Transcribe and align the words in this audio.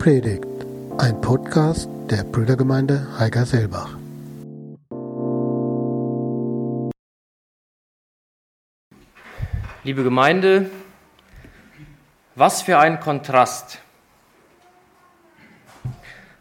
Predigt, 0.00 0.46
ein 0.96 1.20
Podcast 1.20 1.86
der 2.08 2.24
Brüdergemeinde 2.24 3.06
Heiger-Selbach. 3.18 3.98
Liebe 9.84 10.02
Gemeinde, 10.02 10.70
was 12.34 12.62
für 12.62 12.78
ein 12.78 13.00
Kontrast. 13.00 13.80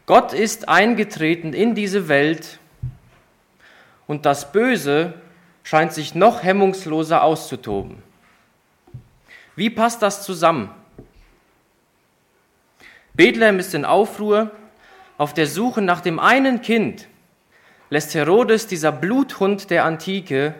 Gott 0.05 0.31
ist 0.31 0.69
eingetreten 0.69 1.51
in 1.51 1.75
diese 1.75 2.07
Welt 2.07 2.59
und 4.07 4.25
das 4.25 4.53
Böse 4.53 5.15
scheint 5.63 5.91
sich 5.91 6.15
noch 6.15 6.43
hemmungsloser 6.43 7.23
auszutoben. 7.23 8.01
Wie 9.57 9.69
passt 9.69 10.01
das 10.01 10.23
zusammen? 10.23 10.69
Bethlehem 13.19 13.59
ist 13.59 13.73
in 13.73 13.83
Aufruhr. 13.83 14.49
Auf 15.17 15.33
der 15.33 15.45
Suche 15.45 15.81
nach 15.81 15.99
dem 15.99 16.21
einen 16.21 16.61
Kind 16.61 17.09
lässt 17.89 18.15
Herodes, 18.15 18.65
dieser 18.65 18.93
Bluthund 18.93 19.69
der 19.69 19.83
Antike, 19.83 20.55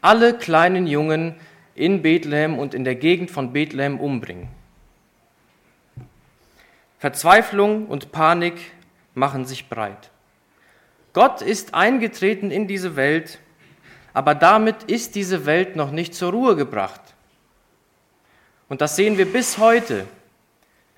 alle 0.00 0.32
kleinen 0.32 0.86
Jungen 0.86 1.34
in 1.74 2.00
Bethlehem 2.00 2.58
und 2.58 2.72
in 2.72 2.84
der 2.84 2.94
Gegend 2.94 3.30
von 3.30 3.52
Bethlehem 3.52 4.00
umbringen. 4.00 4.48
Verzweiflung 6.98 7.88
und 7.88 8.10
Panik 8.10 8.54
machen 9.12 9.44
sich 9.44 9.68
breit. 9.68 10.10
Gott 11.12 11.42
ist 11.42 11.74
eingetreten 11.74 12.50
in 12.50 12.66
diese 12.66 12.96
Welt, 12.96 13.38
aber 14.14 14.34
damit 14.34 14.84
ist 14.84 15.14
diese 15.14 15.44
Welt 15.44 15.76
noch 15.76 15.90
nicht 15.90 16.14
zur 16.14 16.32
Ruhe 16.32 16.56
gebracht. 16.56 17.02
Und 18.70 18.80
das 18.80 18.96
sehen 18.96 19.18
wir 19.18 19.30
bis 19.30 19.58
heute. 19.58 20.06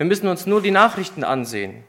Wir 0.01 0.07
müssen 0.07 0.29
uns 0.29 0.47
nur 0.47 0.63
die 0.63 0.71
Nachrichten 0.71 1.25
ansehen. 1.25 1.85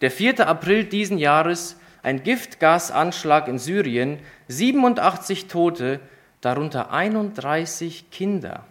Der 0.00 0.12
4. 0.12 0.46
April 0.46 0.84
diesen 0.84 1.18
Jahres, 1.18 1.74
ein 2.04 2.22
Giftgasanschlag 2.22 3.48
in 3.48 3.58
Syrien, 3.58 4.20
87 4.46 5.48
Tote, 5.48 5.98
darunter 6.40 6.92
31 6.92 8.12
Kinder. 8.12 8.64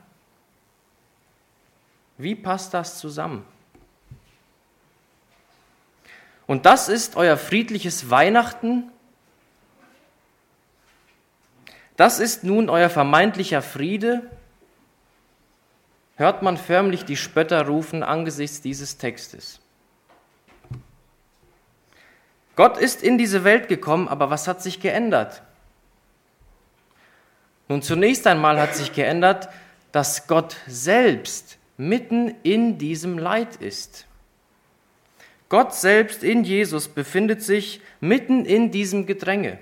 Wie 2.17 2.33
passt 2.33 2.73
das 2.73 2.97
zusammen? 2.97 3.44
Und 6.47 6.66
das 6.66 6.88
ist 6.88 7.17
euer 7.17 7.36
friedliches 7.36 8.09
Weihnachten? 8.09 8.89
Das 11.97 12.19
ist 12.19 12.45
nun 12.45 12.69
euer 12.69 12.89
vermeintlicher 12.89 13.61
Friede? 13.61 14.31
Hört 16.22 16.44
man 16.44 16.55
förmlich 16.55 17.03
die 17.03 17.17
Spötter 17.17 17.66
rufen 17.66 18.03
angesichts 18.03 18.61
dieses 18.61 18.97
Textes. 18.97 19.59
Gott 22.55 22.77
ist 22.77 23.02
in 23.02 23.17
diese 23.17 23.44
Welt 23.44 23.67
gekommen, 23.67 24.08
aber 24.08 24.30
was 24.30 24.47
hat 24.47 24.61
sich 24.61 24.80
geändert? 24.80 25.42
Nun, 27.67 27.81
zunächst 27.81 28.27
einmal 28.27 28.59
hat 28.59 28.75
sich 28.75 28.94
geändert, 28.94 29.49
dass 29.92 30.27
Gott 30.27 30.58
selbst 30.67 31.58
mitten 31.77 32.36
in 32.44 32.77
diesem 32.77 33.17
Leid 33.17 33.55
ist. 33.55 34.05
Gott 35.49 35.73
selbst 35.73 36.23
in 36.23 36.44
Jesus 36.44 36.88
befindet 36.88 37.42
sich 37.42 37.81
mitten 37.99 38.45
in 38.45 38.69
diesem 38.69 39.08
Gedränge. 39.08 39.58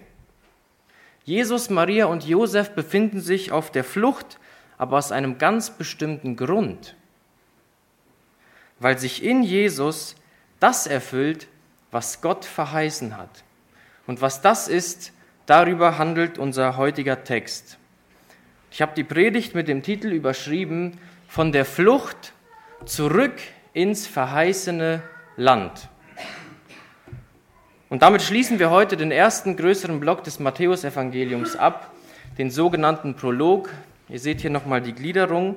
Jesus, 1.23 1.69
Maria 1.69 2.07
und 2.07 2.25
Josef 2.27 2.71
befinden 2.71 3.21
sich 3.21 3.52
auf 3.52 3.71
der 3.71 3.83
Flucht 3.83 4.39
aber 4.80 4.97
aus 4.97 5.11
einem 5.11 5.38
ganz 5.38 5.69
bestimmten 5.69 6.35
Grund. 6.35 6.95
Weil 8.80 8.98
sich 8.98 9.23
in 9.23 9.43
Jesus 9.43 10.15
das 10.59 10.87
erfüllt, 10.87 11.48
was 11.92 12.21
Gott 12.21 12.45
verheißen 12.45 13.17
hat. 13.17 13.43
Und 14.08 14.21
was 14.21 14.42
das 14.42 14.67
ist, 14.67 15.11
darüber 15.45 15.98
handelt 15.98 16.39
unser 16.39 16.77
heutiger 16.77 17.23
Text. 17.23 17.77
Ich 18.71 18.81
habe 18.81 18.93
die 18.95 19.04
Predigt 19.04 19.54
mit 19.54 19.67
dem 19.67 19.83
Titel 19.83 20.11
überschrieben, 20.14 20.98
von 21.27 21.52
der 21.52 21.65
Flucht 21.65 22.33
zurück 22.86 23.36
ins 23.73 24.08
verheißene 24.08 25.04
Land. 25.36 25.89
Und 27.89 28.02
damit 28.02 28.21
schließen 28.21 28.59
wir 28.59 28.70
heute 28.70 28.95
den 28.95 29.11
ersten 29.11 29.58
größeren 29.58 29.99
Block 29.99 30.23
des 30.23 30.39
Matthäusevangeliums 30.39 31.55
ab, 31.58 31.92
den 32.37 32.49
sogenannten 32.49 33.15
Prolog, 33.15 33.70
Ihr 34.09 34.20
seht 34.20 34.42
hier 34.42 34.49
nochmal 34.49 34.81
die 34.81 34.93
Gliederung. 34.93 35.55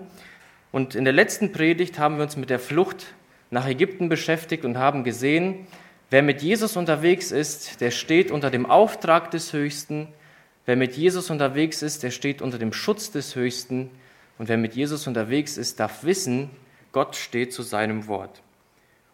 Und 0.72 0.94
in 0.94 1.04
der 1.04 1.14
letzten 1.14 1.52
Predigt 1.52 1.98
haben 1.98 2.16
wir 2.16 2.24
uns 2.24 2.36
mit 2.36 2.50
der 2.50 2.58
Flucht 2.58 3.06
nach 3.50 3.66
Ägypten 3.66 4.10
beschäftigt 4.10 4.64
und 4.66 4.76
haben 4.76 5.04
gesehen, 5.04 5.66
wer 6.10 6.22
mit 6.22 6.42
Jesus 6.42 6.76
unterwegs 6.76 7.30
ist, 7.30 7.80
der 7.80 7.90
steht 7.90 8.30
unter 8.30 8.50
dem 8.50 8.66
Auftrag 8.66 9.30
des 9.30 9.54
Höchsten. 9.54 10.08
Wer 10.66 10.76
mit 10.76 10.96
Jesus 10.96 11.30
unterwegs 11.30 11.80
ist, 11.80 12.02
der 12.02 12.10
steht 12.10 12.42
unter 12.42 12.58
dem 12.58 12.74
Schutz 12.74 13.10
des 13.10 13.34
Höchsten. 13.36 13.90
Und 14.38 14.50
wer 14.50 14.58
mit 14.58 14.74
Jesus 14.74 15.06
unterwegs 15.06 15.56
ist, 15.56 15.80
darf 15.80 16.04
wissen, 16.04 16.50
Gott 16.92 17.16
steht 17.16 17.54
zu 17.54 17.62
seinem 17.62 18.06
Wort. 18.06 18.42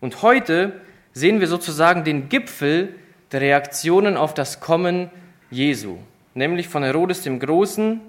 Und 0.00 0.22
heute 0.22 0.80
sehen 1.12 1.38
wir 1.38 1.46
sozusagen 1.46 2.02
den 2.02 2.28
Gipfel 2.28 2.94
der 3.30 3.40
Reaktionen 3.40 4.16
auf 4.16 4.34
das 4.34 4.58
Kommen 4.58 5.10
Jesu, 5.50 5.98
nämlich 6.34 6.68
von 6.68 6.82
Herodes 6.82 7.22
dem 7.22 7.38
Großen 7.38 8.00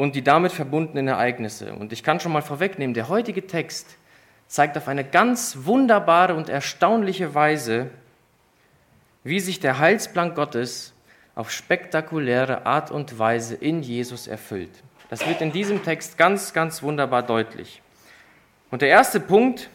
und 0.00 0.14
die 0.14 0.24
damit 0.24 0.50
verbundenen 0.50 1.08
Ereignisse. 1.08 1.74
Und 1.74 1.92
ich 1.92 2.02
kann 2.02 2.20
schon 2.20 2.32
mal 2.32 2.40
vorwegnehmen, 2.40 2.94
der 2.94 3.10
heutige 3.10 3.46
Text 3.46 3.98
zeigt 4.46 4.78
auf 4.78 4.88
eine 4.88 5.04
ganz 5.04 5.58
wunderbare 5.64 6.34
und 6.34 6.48
erstaunliche 6.48 7.34
Weise, 7.34 7.90
wie 9.24 9.40
sich 9.40 9.60
der 9.60 9.78
Heilsplan 9.78 10.34
Gottes 10.34 10.94
auf 11.34 11.50
spektakuläre 11.50 12.64
Art 12.64 12.90
und 12.90 13.18
Weise 13.18 13.54
in 13.54 13.82
Jesus 13.82 14.26
erfüllt. 14.26 14.70
Das 15.10 15.28
wird 15.28 15.42
in 15.42 15.52
diesem 15.52 15.84
Text 15.84 16.16
ganz, 16.16 16.54
ganz 16.54 16.82
wunderbar 16.82 17.22
deutlich. 17.22 17.82
Und 18.70 18.80
der 18.80 18.88
erste 18.88 19.20
Punkt, 19.20 19.68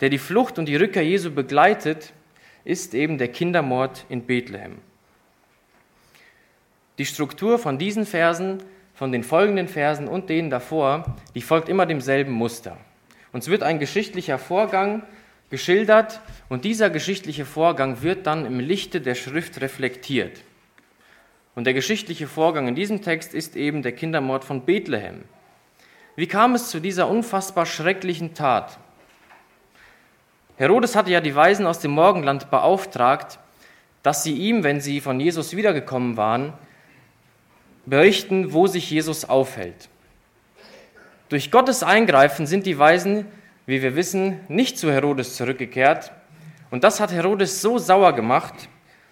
der 0.00 0.08
die 0.08 0.18
Flucht 0.18 0.58
und 0.58 0.66
die 0.66 0.74
Rückkehr 0.74 1.06
Jesu 1.06 1.30
begleitet, 1.30 2.12
ist 2.64 2.94
eben 2.94 3.16
der 3.16 3.28
Kindermord 3.28 4.06
in 4.08 4.26
Bethlehem. 4.26 4.78
Die 6.98 7.06
Struktur 7.06 7.60
von 7.60 7.78
diesen 7.78 8.06
Versen 8.06 8.60
von 9.02 9.10
den 9.10 9.24
folgenden 9.24 9.66
Versen 9.66 10.06
und 10.06 10.30
denen 10.30 10.48
davor, 10.48 11.16
die 11.34 11.42
folgt 11.42 11.68
immer 11.68 11.86
demselben 11.86 12.30
Muster. 12.30 12.76
Uns 13.32 13.48
wird 13.48 13.64
ein 13.64 13.80
geschichtlicher 13.80 14.38
Vorgang 14.38 15.02
geschildert 15.50 16.20
und 16.48 16.64
dieser 16.64 16.88
geschichtliche 16.88 17.44
Vorgang 17.44 18.02
wird 18.02 18.28
dann 18.28 18.46
im 18.46 18.60
Lichte 18.60 19.00
der 19.00 19.16
Schrift 19.16 19.60
reflektiert. 19.60 20.42
Und 21.56 21.64
der 21.64 21.74
geschichtliche 21.74 22.28
Vorgang 22.28 22.68
in 22.68 22.76
diesem 22.76 23.02
Text 23.02 23.34
ist 23.34 23.56
eben 23.56 23.82
der 23.82 23.90
Kindermord 23.90 24.44
von 24.44 24.64
Bethlehem. 24.64 25.24
Wie 26.14 26.28
kam 26.28 26.54
es 26.54 26.70
zu 26.70 26.78
dieser 26.78 27.08
unfassbar 27.08 27.66
schrecklichen 27.66 28.34
Tat? 28.34 28.78
Herodes 30.58 30.94
hatte 30.94 31.10
ja 31.10 31.20
die 31.20 31.34
Weisen 31.34 31.66
aus 31.66 31.80
dem 31.80 31.90
Morgenland 31.90 32.52
beauftragt, 32.52 33.40
dass 34.04 34.22
sie 34.22 34.34
ihm, 34.34 34.62
wenn 34.62 34.80
sie 34.80 35.00
von 35.00 35.18
Jesus 35.18 35.56
wiedergekommen 35.56 36.16
waren, 36.16 36.52
berichten, 37.86 38.52
wo 38.52 38.66
sich 38.66 38.90
Jesus 38.90 39.24
aufhält. 39.24 39.88
Durch 41.28 41.50
Gottes 41.50 41.82
Eingreifen 41.82 42.46
sind 42.46 42.66
die 42.66 42.78
Weisen, 42.78 43.26
wie 43.66 43.82
wir 43.82 43.96
wissen, 43.96 44.40
nicht 44.48 44.78
zu 44.78 44.92
Herodes 44.92 45.36
zurückgekehrt. 45.36 46.12
Und 46.70 46.84
das 46.84 47.00
hat 47.00 47.12
Herodes 47.12 47.62
so 47.62 47.78
sauer 47.78 48.12
gemacht, 48.14 48.68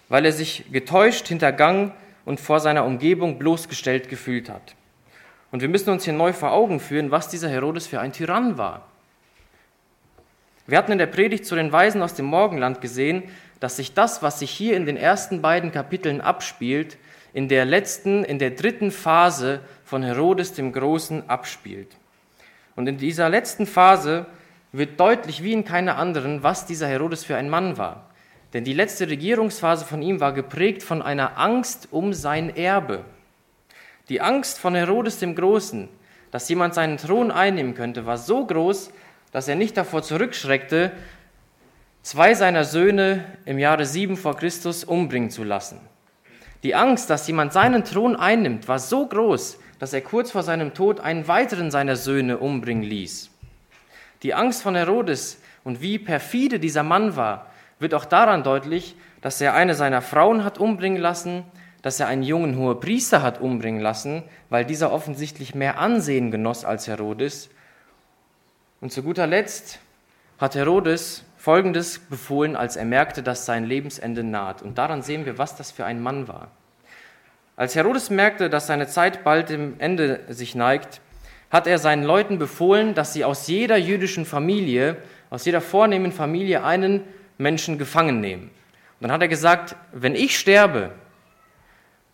weil 0.09 0.25
er 0.25 0.31
sich 0.31 0.65
getäuscht, 0.71 1.27
hintergangen 1.27 1.91
und 2.25 2.39
vor 2.39 2.59
seiner 2.59 2.85
Umgebung 2.85 3.39
bloßgestellt 3.39 4.09
gefühlt 4.09 4.49
hat. 4.49 4.75
Und 5.51 5.61
wir 5.61 5.69
müssen 5.69 5.89
uns 5.89 6.05
hier 6.05 6.13
neu 6.13 6.33
vor 6.33 6.51
Augen 6.51 6.79
führen, 6.79 7.11
was 7.11 7.29
dieser 7.29 7.49
Herodes 7.49 7.87
für 7.87 7.99
ein 7.99 8.13
Tyrann 8.13 8.57
war. 8.57 8.87
Wir 10.67 10.77
hatten 10.77 10.91
in 10.91 10.97
der 10.97 11.07
Predigt 11.07 11.45
zu 11.45 11.55
den 11.55 11.71
Weisen 11.71 12.01
aus 12.01 12.13
dem 12.13 12.25
Morgenland 12.25 12.81
gesehen, 12.81 13.23
dass 13.59 13.77
sich 13.77 13.93
das, 13.93 14.23
was 14.23 14.39
sich 14.39 14.51
hier 14.51 14.77
in 14.77 14.85
den 14.85 14.97
ersten 14.97 15.41
beiden 15.41 15.71
Kapiteln 15.71 16.21
abspielt, 16.21 16.97
in 17.33 17.47
der 17.47 17.65
letzten, 17.65 18.23
in 18.23 18.39
der 18.39 18.51
dritten 18.51 18.91
Phase 18.91 19.61
von 19.83 20.03
Herodes 20.03 20.53
dem 20.53 20.73
Großen 20.73 21.29
abspielt. 21.29 21.95
Und 22.75 22.87
in 22.87 22.97
dieser 22.97 23.29
letzten 23.29 23.65
Phase 23.65 24.25
wird 24.71 24.99
deutlich 24.99 25.43
wie 25.43 25.53
in 25.53 25.65
keiner 25.65 25.97
anderen, 25.97 26.43
was 26.43 26.65
dieser 26.65 26.87
Herodes 26.87 27.23
für 27.23 27.35
ein 27.35 27.49
Mann 27.49 27.77
war. 27.77 28.09
Denn 28.53 28.63
die 28.63 28.73
letzte 28.73 29.09
Regierungsphase 29.09 29.85
von 29.85 30.01
ihm 30.01 30.19
war 30.19 30.33
geprägt 30.33 30.83
von 30.83 31.01
einer 31.01 31.37
Angst 31.37 31.87
um 31.91 32.13
sein 32.13 32.55
Erbe. 32.55 33.05
Die 34.09 34.21
Angst 34.21 34.59
von 34.59 34.75
Herodes 34.75 35.19
dem 35.19 35.35
Großen, 35.35 35.87
dass 36.31 36.49
jemand 36.49 36.73
seinen 36.73 36.97
Thron 36.97 37.31
einnehmen 37.31 37.75
könnte, 37.75 38.05
war 38.05 38.17
so 38.17 38.45
groß, 38.45 38.91
dass 39.31 39.47
er 39.47 39.55
nicht 39.55 39.77
davor 39.77 40.03
zurückschreckte, 40.03 40.91
zwei 42.03 42.33
seiner 42.33 42.65
Söhne 42.65 43.23
im 43.45 43.57
Jahre 43.57 43.85
7 43.85 44.17
vor 44.17 44.35
Christus 44.35 44.83
umbringen 44.83 45.29
zu 45.29 45.43
lassen. 45.43 45.79
Die 46.63 46.75
Angst, 46.75 47.09
dass 47.09 47.27
jemand 47.27 47.53
seinen 47.53 47.83
Thron 47.83 48.15
einnimmt, 48.15 48.67
war 48.67 48.79
so 48.79 49.05
groß, 49.05 49.57
dass 49.79 49.93
er 49.93 50.01
kurz 50.01 50.31
vor 50.31 50.43
seinem 50.43 50.73
Tod 50.73 50.99
einen 50.99 51.27
weiteren 51.27 51.71
seiner 51.71 51.95
Söhne 51.95 52.37
umbringen 52.37 52.83
ließ. 52.83 53.31
Die 54.21 54.35
Angst 54.35 54.61
von 54.61 54.75
Herodes 54.75 55.41
und 55.63 55.81
wie 55.81 55.97
perfide 55.97 56.59
dieser 56.59 56.83
Mann 56.83 57.15
war, 57.15 57.47
wird 57.79 57.95
auch 57.95 58.05
daran 58.05 58.43
deutlich, 58.43 58.95
dass 59.21 59.41
er 59.41 59.55
eine 59.55 59.73
seiner 59.73 60.03
Frauen 60.03 60.43
hat 60.43 60.59
umbringen 60.59 61.01
lassen, 61.01 61.43
dass 61.81 61.99
er 61.99 62.07
einen 62.07 62.21
jungen 62.21 62.57
Hohepriester 62.57 63.23
hat 63.23 63.41
umbringen 63.41 63.81
lassen, 63.81 64.23
weil 64.49 64.65
dieser 64.65 64.91
offensichtlich 64.91 65.55
mehr 65.55 65.79
Ansehen 65.79 66.29
genoss 66.29 66.63
als 66.63 66.87
Herodes. 66.87 67.49
Und 68.81 68.91
zu 68.91 69.01
guter 69.01 69.25
Letzt 69.25 69.79
hat 70.37 70.53
Herodes 70.53 71.23
Folgendes 71.41 71.97
befohlen, 71.97 72.55
als 72.55 72.75
er 72.75 72.85
merkte, 72.85 73.23
dass 73.23 73.47
sein 73.47 73.65
Lebensende 73.65 74.23
naht. 74.23 74.61
Und 74.61 74.77
daran 74.77 75.01
sehen 75.01 75.25
wir, 75.25 75.39
was 75.39 75.55
das 75.55 75.71
für 75.71 75.85
ein 75.85 75.99
Mann 75.99 76.27
war. 76.27 76.51
Als 77.55 77.73
Herodes 77.73 78.11
merkte, 78.11 78.47
dass 78.47 78.67
seine 78.67 78.85
Zeit 78.85 79.23
bald 79.23 79.49
dem 79.49 79.73
Ende 79.79 80.19
sich 80.29 80.53
neigt, 80.53 81.01
hat 81.49 81.65
er 81.65 81.79
seinen 81.79 82.03
Leuten 82.03 82.37
befohlen, 82.37 82.93
dass 82.93 83.13
sie 83.13 83.25
aus 83.25 83.47
jeder 83.47 83.77
jüdischen 83.77 84.23
Familie, 84.23 84.97
aus 85.31 85.43
jeder 85.43 85.61
vornehmen 85.61 86.11
Familie 86.11 86.63
einen 86.63 87.03
Menschen 87.39 87.79
gefangen 87.79 88.21
nehmen. 88.21 88.51
Und 88.99 89.07
dann 89.07 89.11
hat 89.11 89.23
er 89.23 89.27
gesagt, 89.27 89.75
wenn 89.93 90.13
ich 90.13 90.37
sterbe, 90.37 90.91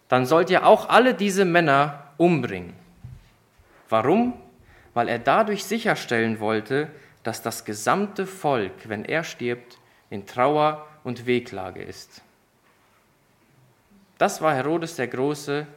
dann 0.07 0.25
sollt 0.25 0.49
ihr 0.49 0.65
auch 0.65 0.87
alle 0.87 1.13
diese 1.13 1.43
Männer 1.43 2.13
umbringen. 2.15 2.71
Warum? 3.89 4.35
Weil 4.93 5.09
er 5.09 5.19
dadurch 5.19 5.65
sicherstellen 5.65 6.39
wollte, 6.39 6.87
dass 7.27 7.41
das 7.41 7.65
gesamte 7.65 8.25
Volk, 8.25 8.87
wenn 8.87 9.03
er 9.03 9.25
stirbt, 9.25 9.79
in 10.09 10.25
Trauer 10.25 10.87
und 11.03 11.25
Wehklage 11.25 11.83
ist. 11.83 12.21
Das 14.17 14.41
war 14.41 14.55
Herodes 14.55 14.95
der 14.95 15.09
Große 15.09 15.67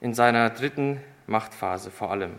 in 0.00 0.12
seiner 0.12 0.50
dritten 0.50 1.00
Machtphase 1.28 1.92
vor 1.92 2.10
allem. 2.10 2.32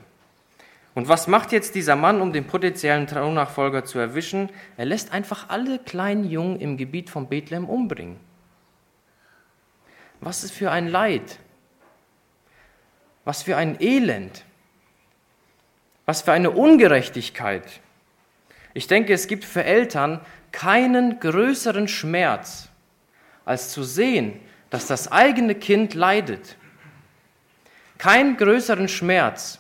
Und 0.93 1.07
was 1.07 1.27
macht 1.27 1.53
jetzt 1.53 1.73
dieser 1.73 1.95
Mann, 1.95 2.19
um 2.19 2.33
den 2.33 2.47
potenziellen 2.47 3.07
Thronachfolger 3.07 3.85
zu 3.85 3.97
erwischen? 3.97 4.49
Er 4.75 4.83
lässt 4.83 5.13
einfach 5.13 5.47
alle 5.47 5.79
kleinen 5.79 6.29
Jungen 6.29 6.59
im 6.59 6.75
Gebiet 6.75 7.09
von 7.09 7.29
Bethlehem 7.29 7.63
umbringen. 7.63 8.19
Was 10.19 10.43
ist 10.43 10.51
für 10.51 10.69
ein 10.69 10.89
Leid? 10.89 11.39
Was 13.23 13.41
für 13.41 13.55
ein 13.55 13.79
Elend? 13.79 14.43
Was 16.05 16.23
für 16.23 16.33
eine 16.33 16.51
Ungerechtigkeit? 16.51 17.63
Ich 18.73 18.87
denke, 18.87 19.13
es 19.13 19.27
gibt 19.27 19.45
für 19.45 19.63
Eltern 19.63 20.21
keinen 20.51 21.19
größeren 21.19 21.87
Schmerz, 21.87 22.69
als 23.45 23.69
zu 23.69 23.83
sehen, 23.83 24.39
dass 24.69 24.87
das 24.87 25.11
eigene 25.11 25.55
Kind 25.55 25.93
leidet. 25.93 26.55
Keinen 27.97 28.37
größeren 28.37 28.87
Schmerz, 28.87 29.59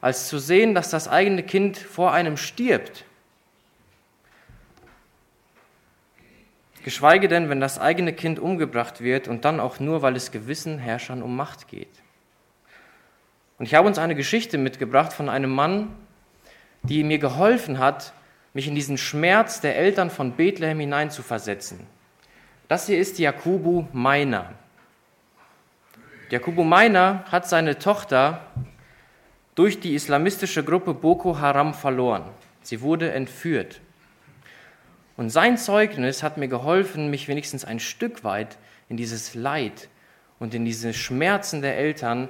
als 0.00 0.28
zu 0.28 0.38
sehen, 0.38 0.74
dass 0.74 0.90
das 0.90 1.08
eigene 1.08 1.42
Kind 1.42 1.76
vor 1.76 2.12
einem 2.12 2.36
stirbt. 2.36 3.04
Geschweige 6.84 7.28
denn, 7.28 7.48
wenn 7.48 7.60
das 7.60 7.78
eigene 7.78 8.12
Kind 8.12 8.38
umgebracht 8.38 9.00
wird 9.00 9.26
und 9.26 9.44
dann 9.46 9.58
auch 9.58 9.80
nur, 9.80 10.02
weil 10.02 10.16
es 10.16 10.30
gewissen 10.30 10.78
Herrschern 10.78 11.22
um 11.22 11.34
Macht 11.34 11.66
geht. 11.68 11.88
Und 13.58 13.64
ich 13.64 13.74
habe 13.74 13.88
uns 13.88 13.98
eine 13.98 14.14
Geschichte 14.14 14.58
mitgebracht 14.58 15.12
von 15.12 15.30
einem 15.30 15.50
Mann, 15.50 15.94
die 16.82 17.02
mir 17.02 17.18
geholfen 17.18 17.78
hat, 17.78 18.12
mich 18.54 18.68
in 18.68 18.74
diesen 18.74 18.96
Schmerz 18.96 19.60
der 19.60 19.76
Eltern 19.76 20.10
von 20.10 20.32
Bethlehem 20.32 20.80
hineinzuversetzen. 20.80 21.80
Das 22.68 22.86
hier 22.86 22.98
ist 22.98 23.18
Jakubu 23.18 23.86
Meiner. 23.92 24.52
Jakubu 26.30 26.64
Meiner 26.64 27.24
hat 27.30 27.48
seine 27.48 27.78
Tochter 27.78 28.40
durch 29.54 29.80
die 29.80 29.94
islamistische 29.94 30.64
Gruppe 30.64 30.94
Boko 30.94 31.38
Haram 31.38 31.74
verloren. 31.74 32.24
Sie 32.62 32.80
wurde 32.80 33.12
entführt. 33.12 33.80
Und 35.16 35.30
sein 35.30 35.58
Zeugnis 35.58 36.22
hat 36.22 36.38
mir 36.38 36.48
geholfen, 36.48 37.10
mich 37.10 37.28
wenigstens 37.28 37.64
ein 37.64 37.78
Stück 37.78 38.24
weit 38.24 38.56
in 38.88 38.96
dieses 38.96 39.34
Leid 39.34 39.88
und 40.38 40.54
in 40.54 40.64
diese 40.64 40.92
Schmerzen 40.92 41.62
der 41.62 41.76
Eltern, 41.76 42.28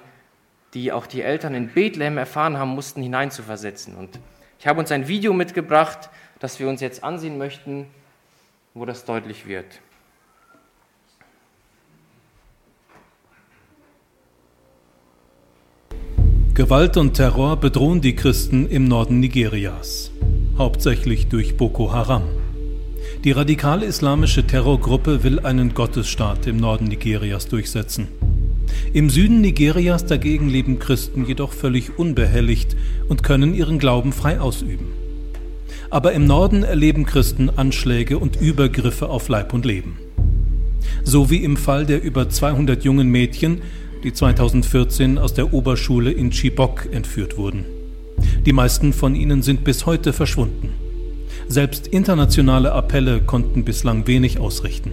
die 0.74 0.92
auch 0.92 1.06
die 1.06 1.22
Eltern 1.22 1.54
in 1.54 1.68
Bethlehem 1.68 2.18
erfahren 2.18 2.58
haben 2.58 2.70
mussten, 2.70 3.02
hineinzuversetzen. 3.02 3.94
Und 3.94 4.18
ich 4.58 4.66
habe 4.66 4.80
uns 4.80 4.90
ein 4.90 5.08
Video 5.08 5.32
mitgebracht, 5.32 6.10
das 6.44 6.60
wir 6.60 6.68
uns 6.68 6.82
jetzt 6.82 7.02
ansehen 7.02 7.38
möchten, 7.38 7.86
wo 8.74 8.84
das 8.84 9.06
deutlich 9.06 9.46
wird. 9.46 9.64
Gewalt 16.52 16.98
und 16.98 17.14
Terror 17.14 17.56
bedrohen 17.56 18.02
die 18.02 18.14
Christen 18.14 18.68
im 18.68 18.86
Norden 18.86 19.20
Nigerias, 19.20 20.10
hauptsächlich 20.58 21.28
durch 21.28 21.56
Boko 21.56 21.94
Haram. 21.94 22.24
Die 23.24 23.32
radikale 23.32 23.86
islamische 23.86 24.46
Terrorgruppe 24.46 25.24
will 25.24 25.40
einen 25.40 25.72
Gottesstaat 25.72 26.46
im 26.46 26.58
Norden 26.58 26.84
Nigerias 26.84 27.48
durchsetzen. 27.48 28.08
Im 28.92 29.08
Süden 29.08 29.40
Nigerias 29.40 30.04
dagegen 30.04 30.50
leben 30.50 30.78
Christen 30.78 31.24
jedoch 31.24 31.54
völlig 31.54 31.98
unbehelligt 31.98 32.76
und 33.08 33.22
können 33.22 33.54
ihren 33.54 33.78
Glauben 33.78 34.12
frei 34.12 34.40
ausüben. 34.40 35.03
Aber 35.94 36.10
im 36.10 36.24
Norden 36.26 36.64
erleben 36.64 37.06
Christen 37.06 37.50
Anschläge 37.50 38.18
und 38.18 38.40
Übergriffe 38.40 39.08
auf 39.08 39.28
Leib 39.28 39.54
und 39.54 39.64
Leben. 39.64 39.96
So 41.04 41.30
wie 41.30 41.44
im 41.44 41.56
Fall 41.56 41.86
der 41.86 42.02
über 42.02 42.28
200 42.28 42.82
jungen 42.82 43.06
Mädchen, 43.06 43.62
die 44.02 44.12
2014 44.12 45.18
aus 45.18 45.34
der 45.34 45.54
Oberschule 45.54 46.10
in 46.10 46.32
Chibok 46.32 46.88
entführt 46.92 47.36
wurden. 47.36 47.64
Die 48.44 48.52
meisten 48.52 48.92
von 48.92 49.14
ihnen 49.14 49.42
sind 49.42 49.62
bis 49.62 49.86
heute 49.86 50.12
verschwunden. 50.12 50.70
Selbst 51.46 51.86
internationale 51.86 52.72
Appelle 52.72 53.20
konnten 53.20 53.64
bislang 53.64 54.08
wenig 54.08 54.40
ausrichten. 54.40 54.90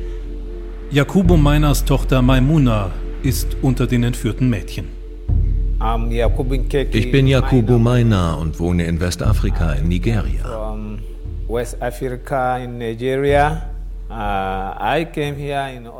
Jakubo 0.91 1.35
Meiners 1.35 1.83
Tochter 1.83 2.21
Maimuna 2.21 2.91
ist 3.23 3.57
unter 3.63 3.87
den 3.87 4.03
entführten 4.03 4.51
Mädchen. 4.51 4.85
Ich 6.91 7.11
bin 7.11 7.25
Jakubu 7.25 7.79
Maina 7.79 8.35
und 8.35 8.59
wohne 8.59 8.85
in 8.85 8.99
Westafrika 8.99 9.73
in 9.73 9.87
Nigeria. 9.87 10.61
Uh, 11.51 11.65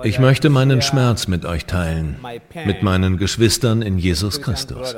ich 0.03 0.19
möchte 0.19 0.50
meinen 0.50 0.81
Schmerz 0.81 1.27
mit 1.27 1.45
euch 1.45 1.65
teilen, 1.65 2.15
mit 2.65 2.83
meinen 2.83 3.18
Geschwistern 3.18 3.81
in 3.81 3.98
Jesus 3.98 4.41
Christus 4.41 4.96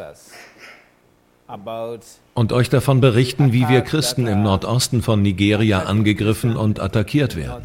und 2.36 2.54
euch 2.54 2.70
davon 2.70 3.02
berichten, 3.02 3.52
wie 3.52 3.68
wir 3.68 3.82
Christen 3.82 4.28
im 4.28 4.44
Nordosten 4.44 5.02
von 5.02 5.24
Nigeria 5.24 5.84
angegriffen 5.84 6.56
und 6.56 6.80
attackiert 6.80 7.36
werden. 7.36 7.64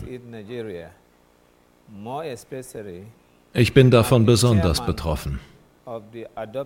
Ich 3.52 3.74
bin 3.74 3.90
davon 3.90 4.24
besonders 4.24 4.84
betroffen. 4.84 5.40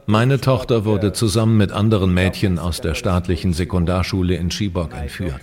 Meine 0.07 0.41
Tochter 0.41 0.85
wurde 0.85 1.13
zusammen 1.13 1.57
mit 1.57 1.73
anderen 1.73 2.15
Mädchen 2.15 2.59
aus 2.59 2.81
der 2.81 2.95
staatlichen 2.95 3.53
Sekundarschule 3.53 4.35
in 4.35 4.51
Chibok 4.51 4.95
entführt. 4.95 5.43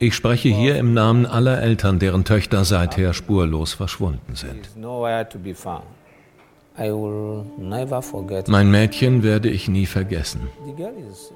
Ich 0.00 0.14
spreche 0.14 0.48
hier 0.48 0.76
im 0.76 0.94
Namen 0.94 1.26
aller 1.26 1.60
Eltern, 1.60 1.98
deren 1.98 2.24
Töchter 2.24 2.64
seither 2.64 3.12
spurlos 3.14 3.72
verschwunden 3.72 4.34
sind. 4.34 4.70
Mein 8.46 8.70
Mädchen 8.70 9.22
werde 9.24 9.50
ich 9.50 9.68
nie 9.68 9.86
vergessen. 9.86 10.42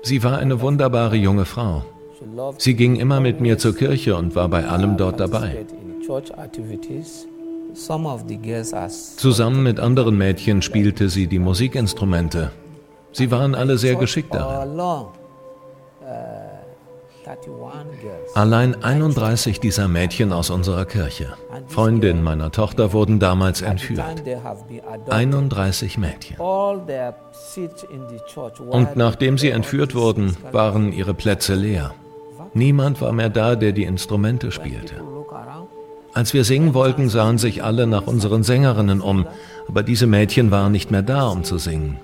Sie 0.02 0.22
war 0.22 0.38
eine 0.38 0.60
wunderbare 0.60 1.16
junge 1.16 1.44
Frau. 1.44 1.84
Sie 2.58 2.74
ging 2.74 2.94
immer 2.96 3.18
mit 3.18 3.40
mir 3.40 3.58
zur 3.58 3.74
Kirche 3.74 4.14
und 4.14 4.36
war 4.36 4.48
bei 4.48 4.64
allem 4.66 4.96
dort 4.96 5.18
dabei. 5.18 5.66
Zusammen 9.16 9.62
mit 9.64 9.80
anderen 9.80 10.16
Mädchen 10.16 10.62
spielte 10.62 11.08
sie 11.08 11.26
die 11.26 11.40
Musikinstrumente. 11.40 12.52
Sie 13.10 13.30
waren 13.32 13.56
alle 13.56 13.76
sehr 13.76 13.96
geschickt 13.96 14.32
darin. 14.32 14.76
Allein 18.34 18.82
31 18.82 19.60
dieser 19.60 19.88
Mädchen 19.88 20.32
aus 20.32 20.50
unserer 20.50 20.84
Kirche, 20.84 21.34
Freundinnen 21.68 22.22
meiner 22.22 22.50
Tochter, 22.50 22.92
wurden 22.92 23.18
damals 23.18 23.62
entführt. 23.62 24.22
31 25.08 25.98
Mädchen. 25.98 26.36
Und 26.38 26.86
nachdem 28.96 29.38
sie 29.38 29.50
entführt 29.50 29.94
wurden, 29.94 30.36
waren 30.52 30.92
ihre 30.92 31.14
Plätze 31.14 31.54
leer. 31.54 31.94
Niemand 32.54 33.00
war 33.00 33.12
mehr 33.12 33.30
da, 33.30 33.56
der 33.56 33.72
die 33.72 33.84
Instrumente 33.84 34.52
spielte. 34.52 34.96
Als 36.14 36.34
wir 36.34 36.44
singen 36.44 36.74
wollten, 36.74 37.08
sahen 37.08 37.38
sich 37.38 37.64
alle 37.64 37.86
nach 37.86 38.06
unseren 38.06 38.42
Sängerinnen 38.42 39.00
um, 39.00 39.26
aber 39.68 39.82
diese 39.82 40.06
Mädchen 40.06 40.50
waren 40.50 40.72
nicht 40.72 40.90
mehr 40.90 41.02
da, 41.02 41.28
um 41.28 41.44
zu 41.44 41.56
singen. 41.56 41.98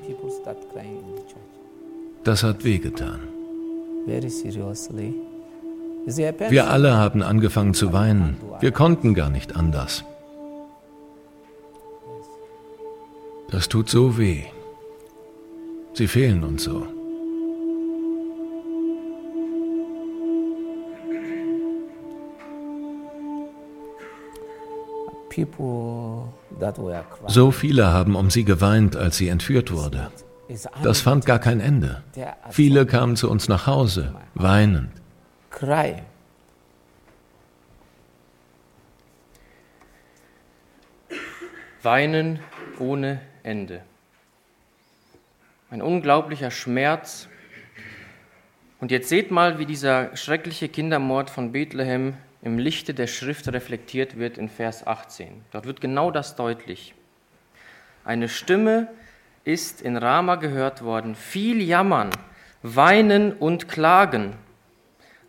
Das 2.25 2.43
hat 2.43 2.65
wehgetan. 2.65 3.28
Wir 6.51 6.71
alle 6.71 6.97
haben 6.97 7.23
angefangen 7.23 7.75
zu 7.75 7.93
weinen. 7.93 8.37
Wir 8.61 8.73
konnten 8.73 9.15
gar 9.15 9.31
nicht 9.31 9.57
anders. 9.57 10.05
Das 13.51 13.69
tut 13.69 13.89
so 13.89 14.19
weh. 14.19 14.45
Sie 15.95 16.07
fehlen 16.07 16.45
uns 16.45 16.65
so. 16.65 16.87
So 27.27 27.51
viele 27.51 27.87
haben 27.93 28.17
um 28.17 28.31
sie 28.31 28.45
geweint, 28.45 28.97
als 28.97 29.17
sie 29.17 29.29
entführt 29.29 29.73
wurde. 29.73 30.11
Das 30.83 31.01
fand 31.01 31.27
gar 31.27 31.39
kein 31.39 31.61
Ende. 31.61 32.03
Viele 32.51 32.87
kamen 32.87 33.17
zu 33.17 33.31
uns 33.31 33.49
nach 33.49 33.67
Hause, 33.67 34.15
weinend. 34.35 34.91
Weinen 41.83 42.41
ohne 42.79 43.21
Ende. 43.43 43.83
Ein 45.71 45.83
unglaublicher 45.83 46.51
Schmerz. 46.51 47.29
Und 48.81 48.91
jetzt 48.91 49.09
seht 49.09 49.31
mal, 49.31 49.59
wie 49.59 49.67
dieser 49.67 50.17
schreckliche 50.17 50.69
Kindermord 50.69 51.31
von 51.31 51.53
Bethlehem 51.53 52.15
im 52.43 52.59
Lichte 52.59 52.95
der 52.95 53.07
Schrift 53.07 53.49
reflektiert 53.49 54.17
wird 54.17 54.39
in 54.39 54.49
Vers 54.49 54.87
18. 54.87 55.45
Dort 55.51 55.67
wird 55.67 55.81
genau 55.81 56.11
das 56.11 56.37
deutlich. 56.37 56.95
Eine 58.05 58.29
Stimme 58.29 58.89
ist 59.49 59.81
in 59.81 59.97
Rama 59.97 60.35
gehört 60.35 60.85
worden, 60.85 61.15
viel 61.15 61.63
jammern, 61.63 62.11
weinen 62.63 63.33
und 63.33 63.67
klagen. 63.67 64.35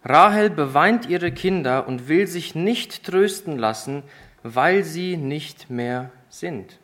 Rahel 0.04 0.50
beweint 0.50 1.08
ihre 1.08 1.32
Kinder 1.32 1.88
und 1.88 2.10
will 2.10 2.28
sich 2.28 2.54
nicht 2.54 3.06
trösten 3.06 3.58
lassen, 3.58 4.04
weil 4.44 4.84
sie 4.84 5.16
nicht 5.16 5.70
mehr 5.70 6.12
sind. 6.30 6.80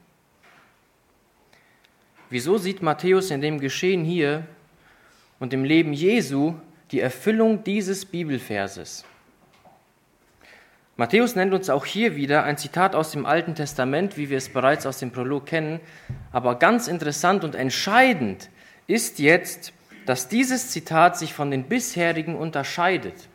Wieso 2.30 2.58
sieht 2.58 2.82
Matthäus 2.82 3.32
in 3.32 3.42
dem 3.42 3.60
Geschehen 3.60 4.06
hier 4.06 4.46
und 5.40 5.54
im 5.54 5.66
Leben 5.66 5.92
Jesu 5.92 6.56
die 6.92 7.02
Erfüllung 7.02 7.66
dieses 7.66 8.06
Bibelverses? 8.06 9.04
Matthäus 10.98 11.36
nennt 11.36 11.54
uns 11.54 11.70
auch 11.70 11.86
hier 11.86 12.16
wieder 12.16 12.46
ein 12.46 12.58
Zitat 12.58 12.96
aus 12.96 13.12
dem 13.12 13.26
Alten 13.26 13.54
Testament, 13.54 14.16
wie 14.16 14.30
wir 14.30 14.38
es 14.38 14.48
bereits 14.48 14.86
aus 14.86 15.00
dem 15.00 15.12
Prolog 15.12 15.46
kennen. 15.46 15.82
Aber 16.32 16.56
ganz 16.56 16.88
interessant 16.88 17.44
und 17.44 17.54
entscheidend 17.54 18.50
ist 18.88 19.20
jetzt, 19.20 19.74
dass 20.06 20.30
dieses 20.30 20.70
Zitat 20.72 21.18
sich 21.18 21.34
von 21.34 21.52
den 21.52 21.66
bisherigen 21.66 22.36
unterscheidet. 22.36 23.28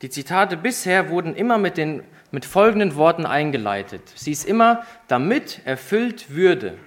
Die 0.00 0.08
Zitate 0.08 0.56
bisher 0.56 1.10
wurden 1.10 1.36
immer 1.36 1.58
mit, 1.58 1.76
den, 1.76 2.02
mit 2.30 2.46
folgenden 2.46 2.96
Worten 2.96 3.26
eingeleitet. 3.26 4.00
Sie 4.14 4.32
ist 4.32 4.46
immer, 4.46 4.82
damit 5.08 5.60
erfüllt 5.66 6.30
würde. 6.30 6.78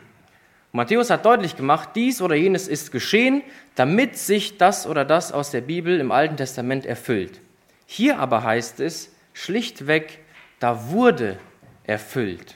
Matthäus 0.72 1.12
hat 1.12 1.26
deutlich 1.26 1.56
gemacht, 1.56 1.90
dies 1.94 2.24
oder 2.24 2.36
jenes 2.36 2.68
ist 2.68 2.92
geschehen, 2.92 3.44
damit 3.76 4.18
sich 4.18 4.58
das 4.58 4.88
oder 4.88 5.06
das 5.06 5.32
aus 5.32 5.52
der 5.52 5.62
Bibel 5.62 6.00
im 6.00 6.12
Alten 6.12 6.38
Testament 6.38 6.88
erfüllt. 6.88 7.40
Hier 7.86 8.18
aber 8.18 8.44
heißt 8.44 8.80
es 8.80 9.15
schlichtweg, 9.36 10.20
da 10.60 10.90
wurde 10.90 11.38
erfüllt. 11.84 12.56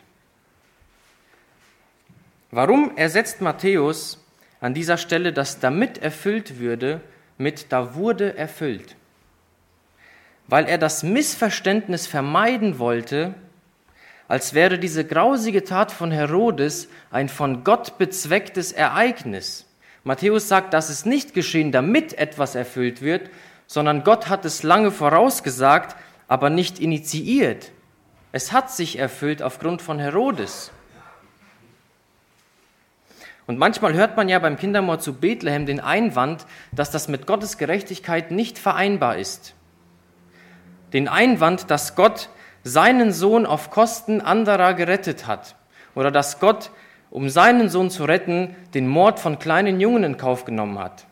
Warum 2.49 2.97
ersetzt 2.97 3.41
Matthäus 3.41 4.25
an 4.59 4.73
dieser 4.73 4.97
Stelle 4.97 5.31
das 5.31 5.59
damit 5.59 5.99
erfüllt 5.99 6.57
würde 6.57 7.01
mit 7.37 7.71
da 7.71 7.93
wurde 7.93 8.35
erfüllt? 8.35 8.95
Weil 10.47 10.65
er 10.65 10.79
das 10.79 11.03
Missverständnis 11.03 12.07
vermeiden 12.07 12.79
wollte, 12.79 13.35
als 14.27 14.53
wäre 14.53 14.79
diese 14.79 15.05
grausige 15.05 15.63
Tat 15.63 15.91
von 15.91 16.11
Herodes 16.11 16.87
ein 17.11 17.29
von 17.29 17.63
Gott 17.63 17.97
bezwecktes 17.97 18.71
Ereignis. 18.71 19.65
Matthäus 20.03 20.47
sagt, 20.47 20.73
das 20.73 20.89
ist 20.89 21.05
nicht 21.05 21.33
geschehen, 21.33 21.71
damit 21.71 22.13
etwas 22.17 22.55
erfüllt 22.55 23.01
wird, 23.01 23.29
sondern 23.67 24.03
Gott 24.03 24.29
hat 24.29 24.45
es 24.45 24.63
lange 24.63 24.91
vorausgesagt, 24.91 25.95
aber 26.29 26.49
nicht 26.49 26.79
initiiert. 26.79 27.71
Es 28.31 28.53
hat 28.53 28.71
sich 28.71 28.99
erfüllt 28.99 29.41
aufgrund 29.41 29.81
von 29.81 29.99
Herodes. 29.99 30.71
Und 33.47 33.57
manchmal 33.57 33.93
hört 33.93 34.15
man 34.15 34.29
ja 34.29 34.37
beim 34.37 34.55
Kindermord 34.55 35.01
zu 35.01 35.15
Bethlehem 35.15 35.65
den 35.65 35.79
Einwand, 35.79 36.45
dass 36.71 36.91
das 36.91 37.07
mit 37.07 37.25
Gottes 37.25 37.57
Gerechtigkeit 37.57 38.29
nicht 38.29 38.59
vereinbar 38.59 39.17
ist. 39.17 39.55
Den 40.93 41.07
Einwand, 41.07 41.71
dass 41.71 41.95
Gott 41.95 42.29
seinen 42.63 43.11
Sohn 43.11 43.47
auf 43.47 43.71
Kosten 43.71 44.21
anderer 44.21 44.75
gerettet 44.75 45.25
hat 45.25 45.55
oder 45.95 46.11
dass 46.11 46.39
Gott, 46.39 46.69
um 47.09 47.27
seinen 47.29 47.69
Sohn 47.69 47.89
zu 47.89 48.03
retten, 48.03 48.55
den 48.75 48.87
Mord 48.87 49.19
von 49.19 49.39
kleinen 49.39 49.79
Jungen 49.79 50.03
in 50.03 50.17
Kauf 50.17 50.45
genommen 50.45 50.77
hat. 50.77 51.07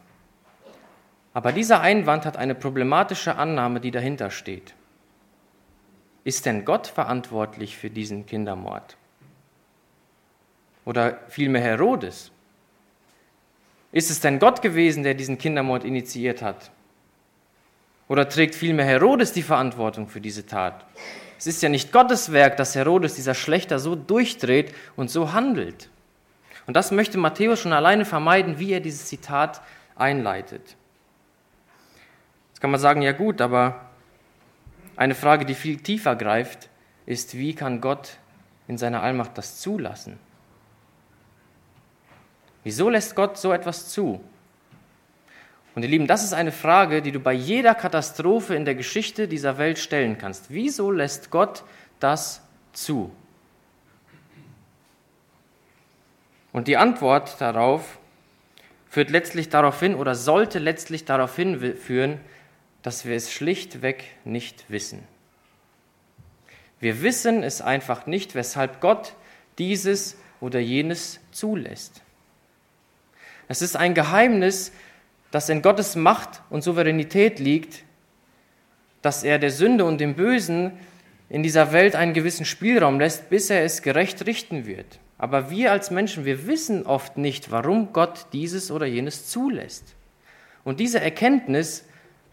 Aber 1.33 1.51
dieser 1.51 1.81
Einwand 1.81 2.25
hat 2.25 2.38
eine 2.38 2.53
problematische 2.53 3.36
Annahme, 3.36 3.79
die 3.79 3.91
dahinter 3.91 4.29
steht. 4.29 4.75
Ist 6.27 6.46
denn 6.46 6.65
Gott 6.65 6.88
verantwortlich 6.88 7.77
für 7.77 7.89
diesen 7.89 8.25
Kindermord? 8.25 8.98
Oder 10.84 11.19
vielmehr 11.29 11.62
Herodes? 11.62 12.31
Ist 13.93 14.12
es 14.12 14.19
denn 14.19 14.38
Gott 14.38 14.62
gewesen, 14.62 15.03
der 15.03 15.13
diesen 15.13 15.38
Kindermord 15.38 15.86
initiiert 15.86 16.41
hat? 16.41 16.69
Oder 18.10 18.27
trägt 18.27 18.55
vielmehr 18.55 18.86
Herodes 18.86 19.31
die 19.31 19.41
Verantwortung 19.41 20.10
für 20.10 20.19
diese 20.19 20.46
Tat? 20.46 20.84
Es 21.39 21.48
ist 21.48 21.63
ja 21.63 21.69
nicht 21.69 21.93
Gottes 21.93 22.34
Werk, 22.34 22.57
dass 22.57 22.75
Herodes, 22.75 23.15
dieser 23.15 23.34
Schlechter, 23.34 23.79
so 23.79 23.96
durchdreht 23.96 24.75
und 24.98 25.10
so 25.10 25.31
handelt. 25.31 25.89
Und 26.65 26.75
das 26.75 26.91
möchte 26.91 27.17
Matthäus 27.17 27.62
schon 27.62 27.72
alleine 27.72 28.03
vermeiden, 28.03 28.60
wie 28.60 28.74
er 28.74 28.81
dieses 28.81 29.05
Zitat 29.05 29.62
einleitet. 29.96 30.75
Jetzt 32.50 32.60
kann 32.60 32.72
man 32.72 32.81
sagen, 32.81 33.01
ja 33.01 33.13
gut, 33.13 33.39
aber 33.39 33.87
eine 34.97 35.15
Frage, 35.15 35.45
die 35.45 35.53
viel 35.53 35.77
tiefer 35.77 36.15
greift, 36.15 36.69
ist, 37.05 37.37
wie 37.37 37.55
kann 37.55 37.79
Gott 37.79 38.17
in 38.67 38.77
seiner 38.77 39.01
Allmacht 39.01 39.37
das 39.37 39.59
zulassen? 39.59 40.19
Wieso 42.63 42.89
lässt 42.89 43.15
Gott 43.15 43.37
so 43.37 43.53
etwas 43.53 43.89
zu? 43.89 44.19
Und 45.73 45.83
ihr 45.83 45.89
Lieben, 45.89 46.07
das 46.07 46.23
ist 46.23 46.33
eine 46.33 46.51
Frage, 46.51 47.01
die 47.03 47.11
du 47.11 47.19
bei 47.19 47.31
jeder 47.31 47.75
Katastrophe 47.75 48.55
in 48.55 48.65
der 48.65 48.75
Geschichte 48.75 49.27
dieser 49.27 49.59
Welt 49.59 49.77
stellen 49.77 50.17
kannst. 50.17 50.47
Wieso 50.49 50.91
lässt 50.91 51.29
Gott 51.29 51.63
das 51.99 52.41
zu? 52.73 53.11
Und 56.51 56.67
die 56.67 56.77
Antwort 56.77 57.39
darauf 57.39 57.99
führt 58.89 59.11
letztlich 59.11 59.49
darauf 59.49 59.79
hin 59.79 59.93
oder 59.93 60.15
sollte 60.15 60.57
letztlich 60.57 61.05
darauf 61.05 61.35
hinführen, 61.35 62.19
dass 62.81 63.05
wir 63.05 63.15
es 63.15 63.31
schlichtweg 63.31 64.03
nicht 64.24 64.65
wissen. 64.69 65.03
Wir 66.79 67.01
wissen 67.01 67.43
es 67.43 67.62
einfach 67.62 68.05
nicht, 68.05 68.36
weshalb 68.36 68.81
Gott 68.81 69.13
dieses 69.57 70.17
oder 70.39 70.60
jenes 70.60 71.19
zulässt. 71.31 72.01
Es 73.48 73.62
ist 73.62 73.75
ein 73.75 73.93
Geheimnis, 73.93 74.72
das 75.31 75.50
in 75.50 75.62
Gottes 75.62 75.96
Macht 75.96 76.41
und 76.50 76.62
Souveränität 76.62 77.39
liegt, 77.39 77.84
dass 79.01 79.24
er 79.24 79.39
der 79.39 79.51
Sünde 79.51 79.86
und 79.86 80.00
dem 80.00 80.15
Bösen 80.15 80.74
in 81.29 81.43
dieser 81.43 81.72
Welt 81.72 81.96
einen 81.96 82.13
gewissen 82.13 82.46
Spielraum 82.46 83.00
lässt, 83.00 83.29
bis 83.29 83.50
er 83.50 83.63
es 83.63 83.81
gerecht 83.81 84.25
richten 84.25 84.65
wird. 84.65 85.00
Aber 85.17 85.50
wir 85.50 85.72
als 85.72 85.91
Menschen, 85.91 86.25
wir 86.25 86.48
wissen 86.48 86.86
oft 86.86 87.17
nicht, 87.17 87.51
warum 87.51 87.91
Gott 87.91 88.27
dieses 88.34 88.72
oder 88.72 88.86
jenes 88.86 89.27
zulässt. 89.27 89.96
Und 90.63 90.79
diese 90.79 91.00
Erkenntnis, 91.00 91.86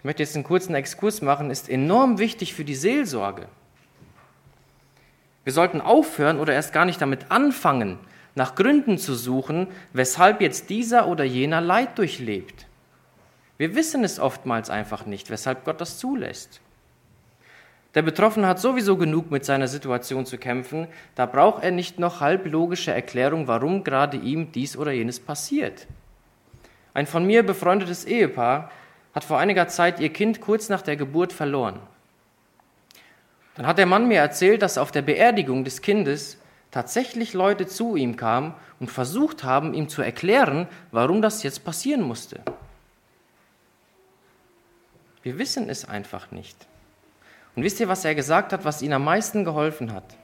ich 0.05 0.07
möchte 0.07 0.23
jetzt 0.23 0.35
einen 0.35 0.45
kurzen 0.45 0.75
Exkurs 0.75 1.23
machen, 1.23 1.51
ist 1.51 1.71
enorm 1.71 2.19
wichtig 2.19 2.53
für 2.53 2.67
die 2.67 2.75
Seelsorge. 2.75 3.49
Wir 5.45 5.53
sollten 5.55 5.81
aufhören 5.81 6.39
oder 6.39 6.53
erst 6.53 6.75
gar 6.75 6.85
nicht 6.85 7.01
damit 7.01 7.31
anfangen, 7.31 7.99
nach 8.35 8.55
Gründen 8.55 8.99
zu 8.99 9.15
suchen, 9.15 9.67
weshalb 9.95 10.43
jetzt 10.43 10.69
dieser 10.69 11.09
oder 11.09 11.25
jener 11.25 11.63
Leid 11.63 11.97
durchlebt. 11.97 12.67
Wir 13.57 13.75
wissen 13.75 14.05
es 14.05 14.21
oftmals 14.21 14.69
einfach 14.69 15.07
nicht, 15.07 15.31
weshalb 15.31 15.65
Gott 15.65 15.81
das 15.81 15.97
zulässt. 15.97 16.61
Der 17.95 18.03
Betroffene 18.03 18.47
hat 18.47 18.61
sowieso 18.61 18.99
genug 18.99 19.31
mit 19.31 19.47
seiner 19.47 19.69
Situation 19.69 20.27
zu 20.27 20.37
kämpfen, 20.37 20.87
da 21.15 21.25
braucht 21.25 21.65
er 21.65 21.71
nicht 21.71 21.99
noch 21.99 22.21
halblogische 22.21 22.93
Erklärung, 22.93 23.49
warum 23.49 23.85
gerade 23.85 24.19
ihm 24.19 24.53
dies 24.53 24.77
oder 24.77 24.93
jenes 24.93 25.19
passiert. 25.19 25.87
Ein 26.93 27.07
von 27.07 27.25
mir 27.25 27.43
befreundetes 27.43 28.05
Ehepaar 28.05 28.71
hat 29.15 29.25
vor 29.25 29.39
einiger 29.39 29.69
Zeit 29.69 30.01
ihr 30.01 30.13
Kind 30.13 30.41
kurz 30.41 30.69
nach 30.69 30.83
der 30.83 30.97
Geburt 30.97 31.33
verloren. 31.33 31.79
Dann 33.55 33.67
hat 33.67 33.79
der 33.79 33.87
Mann 33.87 34.09
mir 34.09 34.19
erzählt, 34.19 34.63
dass 34.63 34.79
auf 34.79 34.91
der 34.91 35.03
Beerdigung 35.03 35.65
des 35.65 35.81
Kindes 35.81 36.39
tatsächlich 36.73 37.35
Leute 37.35 37.69
zu 37.69 37.95
ihm 37.95 38.17
kamen 38.17 38.55
und 38.81 38.91
versucht 38.91 39.45
haben, 39.45 39.75
ihm 39.75 39.89
zu 39.89 40.03
erklären, 40.03 40.67
warum 40.91 41.23
das 41.23 41.45
jetzt 41.45 41.65
passieren 41.65 42.03
musste. 42.03 42.41
Wir 45.23 45.39
wissen 45.39 45.69
es 45.71 45.89
einfach 45.89 46.33
nicht. 46.33 46.67
Und 47.55 47.63
wisst 47.63 47.79
ihr, 47.79 47.89
was 47.89 48.05
er 48.05 48.17
gesagt 48.17 48.53
hat, 48.53 48.65
was 48.65 48.83
ihm 48.83 48.93
am 48.93 49.05
meisten 49.05 49.45
geholfen 49.45 49.93
hat? 49.93 50.17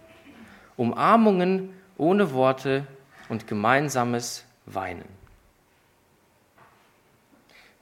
Umarmungen 0.76 1.72
ohne 1.96 2.32
Worte 2.32 2.86
und 3.28 3.46
gemeinsames 3.46 4.44
Weinen. 4.66 5.19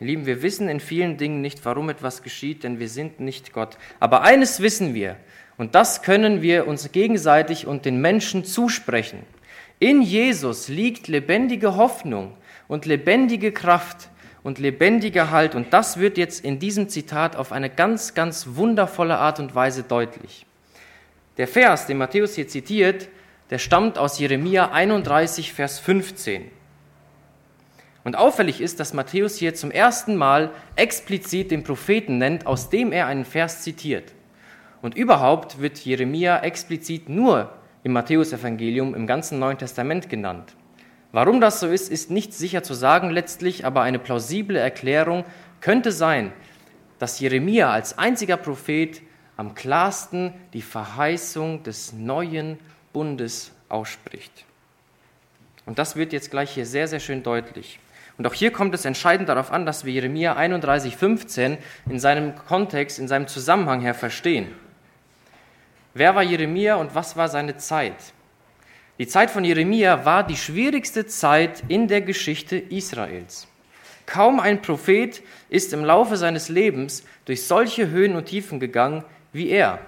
Lieben, 0.00 0.26
wir 0.26 0.43
wissen 0.43 0.69
in 0.69 0.78
vielen 0.78 1.17
Dingen 1.17 1.40
nicht, 1.40 1.64
warum 1.64 1.90
etwas 1.90 2.23
geschieht, 2.23 2.62
denn 2.62 2.78
wir 2.78 2.88
sind 2.88 3.19
nicht 3.19 3.52
Gott. 3.52 3.78
Aber 3.99 4.23
eines 4.23 4.61
wissen 4.61 4.95
wir, 4.95 5.17
Und 5.59 5.75
das 5.75 6.02
können 6.02 6.40
wir 6.40 6.69
uns 6.69 6.93
gegenseitig 6.93 7.67
und 7.67 7.85
den 7.85 8.00
Menschen 8.00 8.45
zusprechen. 8.45 9.25
In 9.81 10.02
Jesus 10.02 10.69
liegt 10.69 11.09
lebendige 11.09 11.75
Hoffnung 11.75 12.35
und 12.69 12.87
lebendige 12.87 13.50
Kraft 13.50 14.09
und 14.45 14.59
lebendiger 14.59 15.33
Halt. 15.33 15.57
Und 15.57 15.73
das 15.73 15.99
wird 15.99 16.17
jetzt 16.17 16.45
in 16.45 16.61
diesem 16.61 16.88
Zitat 16.88 17.35
auf 17.35 17.50
eine 17.50 17.71
ganz, 17.71 18.14
ganz 18.14 18.50
wundervolle 18.52 19.19
Art 19.19 19.40
und 19.40 19.55
Weise 19.57 19.83
deutlich. 19.83 20.47
Der 21.38 21.49
Vers, 21.49 21.87
den 21.87 21.99
Matthäus 21.99 22.37
hier 22.37 22.47
zitiert, 22.47 23.09
der 23.50 23.59
stammt 23.59 23.99
aus 23.99 24.19
Jeremia 24.19 24.71
31, 24.71 25.52
Vers 25.52 25.81
15. 25.81 26.57
Und 28.08 28.16
auffällig 28.16 28.62
ist, 28.62 28.80
dass 28.80 28.94
Matthäus 28.94 29.36
hier 29.36 29.54
zum 29.54 29.70
ersten 29.70 30.16
Mal 30.16 30.50
explizit 30.76 31.50
den 31.50 31.62
Propheten 31.62 32.16
nennt, 32.16 32.46
aus 32.46 32.70
dem 32.70 32.90
er 32.90 33.06
einen 33.06 33.26
Vers 33.26 33.60
zitiert. 33.60 34.14
Und 34.80 34.96
überhaupt 34.96 35.60
wird 35.60 35.76
Jeremia 35.76 36.38
explizit 36.40 37.10
nur 37.10 37.52
im 37.82 37.92
Matthäusevangelium 37.92 38.94
im 38.94 39.06
ganzen 39.06 39.38
Neuen 39.38 39.58
Testament 39.58 40.08
genannt. 40.08 40.54
Warum 41.12 41.42
das 41.42 41.60
so 41.60 41.66
ist, 41.66 41.90
ist 41.90 42.10
nicht 42.10 42.32
sicher 42.32 42.62
zu 42.62 42.72
sagen 42.72 43.10
letztlich, 43.10 43.66
aber 43.66 43.82
eine 43.82 43.98
plausible 43.98 44.58
Erklärung 44.58 45.26
könnte 45.60 45.92
sein, 45.92 46.32
dass 46.98 47.20
Jeremia 47.20 47.70
als 47.70 47.98
einziger 47.98 48.38
Prophet 48.38 49.02
am 49.36 49.54
klarsten 49.54 50.32
die 50.54 50.62
Verheißung 50.62 51.62
des 51.62 51.92
neuen 51.92 52.58
Bundes 52.94 53.52
ausspricht. 53.68 54.46
Und 55.66 55.78
das 55.78 55.94
wird 55.94 56.14
jetzt 56.14 56.30
gleich 56.30 56.52
hier 56.52 56.64
sehr, 56.64 56.88
sehr 56.88 57.00
schön 57.00 57.22
deutlich. 57.22 57.78
Und 58.18 58.26
auch 58.26 58.34
hier 58.34 58.50
kommt 58.50 58.75
es 58.75 58.84
entscheidend 58.84 59.28
darauf 59.28 59.52
an, 59.52 59.64
dass 59.64 59.84
wir 59.84 59.92
Jeremia 59.92 60.34
31, 60.34 60.96
15 60.96 61.56
in 61.88 62.00
seinem 62.00 62.34
Kontext, 62.34 62.98
in 62.98 63.06
seinem 63.06 63.28
Zusammenhang 63.28 63.80
her 63.80 63.94
verstehen. 63.94 64.48
Wer 65.94 66.16
war 66.16 66.25
Jeremia 66.25 66.75
und 66.75 66.94
was 66.96 67.16
war 67.16 67.28
seine 67.28 67.56
Zeit? 67.56 68.12
Die 68.98 69.06
Zeit 69.06 69.30
von 69.30 69.44
Jeremia 69.44 70.04
war 70.04 70.26
die 70.26 70.37
schwierigste 70.37 71.06
Zeit 71.06 71.62
in 71.68 71.87
der 71.87 72.00
Geschichte 72.00 72.56
Israels. 72.56 73.46
Kaum 74.06 74.40
ein 74.40 74.62
Prophet 74.62 75.22
ist 75.48 75.72
im 75.72 75.84
Laufe 75.84 76.16
seines 76.16 76.48
Lebens 76.48 77.04
durch 77.25 77.46
solche 77.46 77.88
Höhen 77.90 78.16
und 78.16 78.25
Tiefen 78.25 78.58
gegangen 78.58 79.04
wie 79.32 79.50
er. 79.50 79.78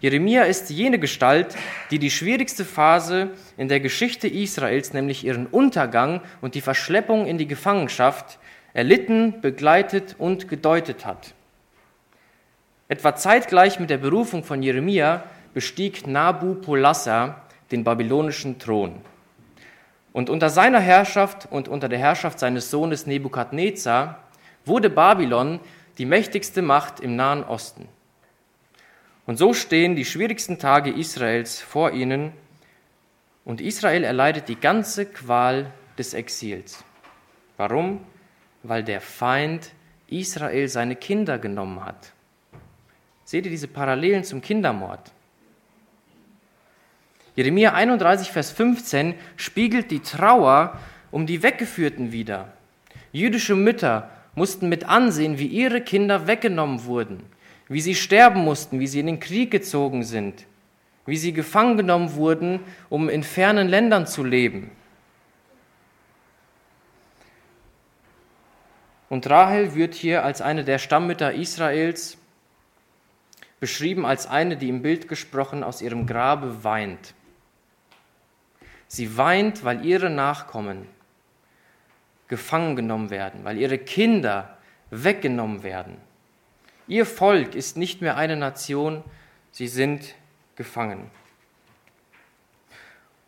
Jeremia 0.00 0.42
ist 0.42 0.68
jene 0.68 0.98
Gestalt, 0.98 1.56
die 1.90 1.98
die 1.98 2.10
schwierigste 2.10 2.64
Phase 2.64 3.30
in 3.56 3.68
der 3.68 3.80
Geschichte 3.80 4.28
Israels, 4.28 4.92
nämlich 4.92 5.24
ihren 5.24 5.46
Untergang 5.46 6.20
und 6.42 6.54
die 6.54 6.60
Verschleppung 6.60 7.26
in 7.26 7.38
die 7.38 7.46
Gefangenschaft, 7.46 8.38
erlitten, 8.74 9.40
begleitet 9.40 10.16
und 10.18 10.48
gedeutet 10.48 11.06
hat. 11.06 11.32
Etwa 12.88 13.16
zeitgleich 13.16 13.80
mit 13.80 13.88
der 13.88 13.96
Berufung 13.96 14.44
von 14.44 14.62
Jeremia 14.62 15.24
bestieg 15.54 16.06
Nabu-Polassar 16.06 17.46
den 17.70 17.82
babylonischen 17.82 18.58
Thron. 18.58 19.00
Und 20.12 20.28
unter 20.28 20.50
seiner 20.50 20.80
Herrschaft 20.80 21.48
und 21.50 21.68
unter 21.68 21.88
der 21.88 21.98
Herrschaft 21.98 22.38
seines 22.38 22.70
Sohnes 22.70 23.06
Nebukadnezar 23.06 24.20
wurde 24.66 24.90
Babylon 24.90 25.58
die 25.96 26.06
mächtigste 26.06 26.60
Macht 26.60 27.00
im 27.00 27.16
Nahen 27.16 27.42
Osten. 27.44 27.88
Und 29.26 29.38
so 29.38 29.52
stehen 29.54 29.96
die 29.96 30.04
schwierigsten 30.04 30.58
Tage 30.58 30.90
Israels 30.90 31.60
vor 31.60 31.90
ihnen 31.90 32.32
und 33.44 33.60
Israel 33.60 34.04
erleidet 34.04 34.48
die 34.48 34.58
ganze 34.58 35.04
Qual 35.04 35.72
des 35.98 36.14
Exils. 36.14 36.84
Warum? 37.56 38.00
Weil 38.62 38.84
der 38.84 39.00
Feind 39.00 39.72
Israel 40.06 40.68
seine 40.68 40.94
Kinder 40.94 41.38
genommen 41.38 41.84
hat. 41.84 42.12
Seht 43.24 43.44
ihr 43.44 43.50
diese 43.50 43.66
Parallelen 43.66 44.22
zum 44.22 44.40
Kindermord? 44.40 45.12
Jeremia 47.34 47.74
31, 47.74 48.30
Vers 48.30 48.52
15 48.52 49.14
spiegelt 49.36 49.90
die 49.90 50.00
Trauer 50.00 50.78
um 51.10 51.26
die 51.26 51.42
Weggeführten 51.42 52.12
wider. 52.12 52.52
Jüdische 53.10 53.56
Mütter 53.56 54.08
mussten 54.36 54.68
mit 54.68 54.84
ansehen, 54.84 55.38
wie 55.38 55.46
ihre 55.46 55.80
Kinder 55.80 56.28
weggenommen 56.28 56.84
wurden 56.84 57.24
wie 57.68 57.80
sie 57.80 57.94
sterben 57.94 58.44
mussten, 58.44 58.80
wie 58.80 58.86
sie 58.86 59.00
in 59.00 59.06
den 59.06 59.20
Krieg 59.20 59.50
gezogen 59.50 60.04
sind, 60.04 60.46
wie 61.04 61.16
sie 61.16 61.32
gefangen 61.32 61.76
genommen 61.76 62.14
wurden, 62.14 62.60
um 62.88 63.08
in 63.08 63.22
fernen 63.22 63.68
Ländern 63.68 64.06
zu 64.06 64.24
leben. 64.24 64.70
Und 69.08 69.28
Rahel 69.30 69.74
wird 69.74 69.94
hier 69.94 70.24
als 70.24 70.40
eine 70.40 70.64
der 70.64 70.78
Stammmütter 70.78 71.32
Israels 71.32 72.18
beschrieben 73.60 74.04
als 74.04 74.26
eine, 74.26 74.56
die 74.56 74.68
im 74.68 74.82
Bild 74.82 75.08
gesprochen 75.08 75.62
aus 75.62 75.80
ihrem 75.80 76.06
Grabe 76.06 76.62
weint. 76.64 77.14
Sie 78.88 79.16
weint, 79.16 79.64
weil 79.64 79.84
ihre 79.84 80.10
Nachkommen 80.10 80.86
gefangen 82.28 82.76
genommen 82.76 83.10
werden, 83.10 83.44
weil 83.44 83.58
ihre 83.58 83.78
Kinder 83.78 84.58
weggenommen 84.90 85.62
werden. 85.62 85.96
Ihr 86.88 87.06
Volk 87.06 87.54
ist 87.54 87.76
nicht 87.76 88.00
mehr 88.00 88.16
eine 88.16 88.36
Nation, 88.36 89.02
sie 89.50 89.66
sind 89.66 90.14
gefangen. 90.54 91.10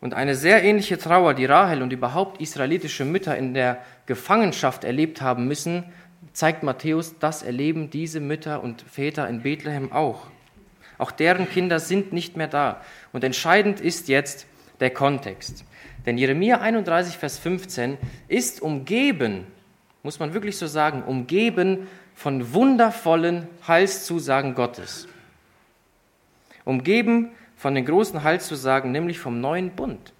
Und 0.01 0.13
eine 0.13 0.35
sehr 0.35 0.63
ähnliche 0.63 0.97
Trauer, 0.97 1.33
die 1.33 1.45
Rahel 1.45 1.81
und 1.81 1.91
überhaupt 1.91 2.41
israelitische 2.41 3.03
Mütter 3.03 3.37
in 3.37 3.53
der 3.53 3.83
Gefangenschaft 4.05 4.85
erlebt 4.85 5.21
haben 5.21 5.47
müssen, 5.47 5.83
zeigt 6.31 6.63
Matthäus, 6.63 7.19
das 7.19 7.43
erleben 7.43 7.89
diese 7.89 8.21
Mütter 8.21 8.63
und 8.63 8.81
Väter 8.81 9.27
in 9.27 9.41
Bethlehem 9.41 9.91
auch. 9.91 10.27
Auch 10.97 11.11
deren 11.11 11.49
Kinder 11.49 11.79
sind 11.79 12.13
nicht 12.13 12.37
mehr 12.37 12.47
da. 12.47 12.81
Und 13.11 13.23
entscheidend 13.23 13.81
ist 13.81 14.07
jetzt 14.07 14.45
der 14.79 14.89
Kontext. 14.89 15.65
Denn 16.05 16.17
Jeremia 16.17 16.61
31, 16.61 17.17
Vers 17.17 17.37
15 17.37 17.97
ist 18.29 18.61
umgeben, 18.61 19.47
muss 20.01 20.19
man 20.19 20.33
wirklich 20.33 20.57
so 20.57 20.67
sagen, 20.67 21.03
umgeben 21.03 21.87
von 22.19 22.53
wundervollen 22.53 23.47
Heilszusagen 23.65 24.53
Gottes. 24.53 25.07
Umgeben 26.65 27.31
von 27.55 27.73
den 27.73 27.85
großen 27.85 28.23
Heilszusagen, 28.23 28.91
nämlich 28.91 29.19
vom 29.19 29.39
neuen 29.39 29.69
Bund. 29.69 30.11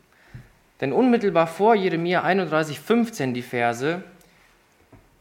Denn 0.80 0.94
unmittelbar 0.94 1.46
vor 1.46 1.76
Jeremia 1.76 2.24
31, 2.24 2.80
15 2.80 3.34
die 3.34 3.42
Verse, 3.42 4.02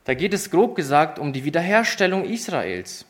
da 0.05 0.15
geht 0.15 0.33
es 0.33 0.53
grob 0.53 0.77
gesagt 0.77 1.19
um 1.19 1.33
die 1.33 1.45
Wiederherstellung 1.45 2.25
Israels. 2.25 3.07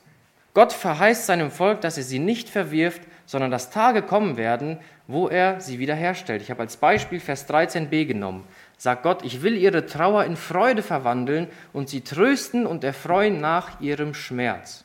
Gott 0.55 0.73
verheißt 0.73 1.27
seinem 1.27 1.51
Volk, 1.51 1.83
dass 1.83 1.99
er 1.99 2.05
sie 2.05 2.21
nicht 2.21 2.49
verwirft, 2.49 3.03
sondern 3.27 3.51
dass 3.51 3.69
Tage 3.69 4.01
kommen 4.01 4.39
werden, 4.39 4.79
wo 5.07 5.29
er 5.29 5.61
sie 5.61 5.79
wiederherstellt. 5.79 6.41
Ich 6.41 6.51
habe 6.51 6.61
als 6.63 6.79
Beispiel 6.79 7.21
Vers 7.21 7.47
13b 7.47 8.07
genommen 8.07 8.45
sagt 8.79 9.03
Gott, 9.03 9.25
ich 9.25 9.43
will 9.43 9.57
ihre 9.57 9.85
Trauer 9.85 10.25
in 10.25 10.37
Freude 10.37 10.83
verwandeln 10.83 11.49
und 11.73 11.89
sie 11.89 12.01
trösten 12.01 12.65
und 12.65 12.85
erfreuen 12.85 13.41
nach 13.41 13.81
ihrem 13.81 14.15
Schmerz. 14.15 14.85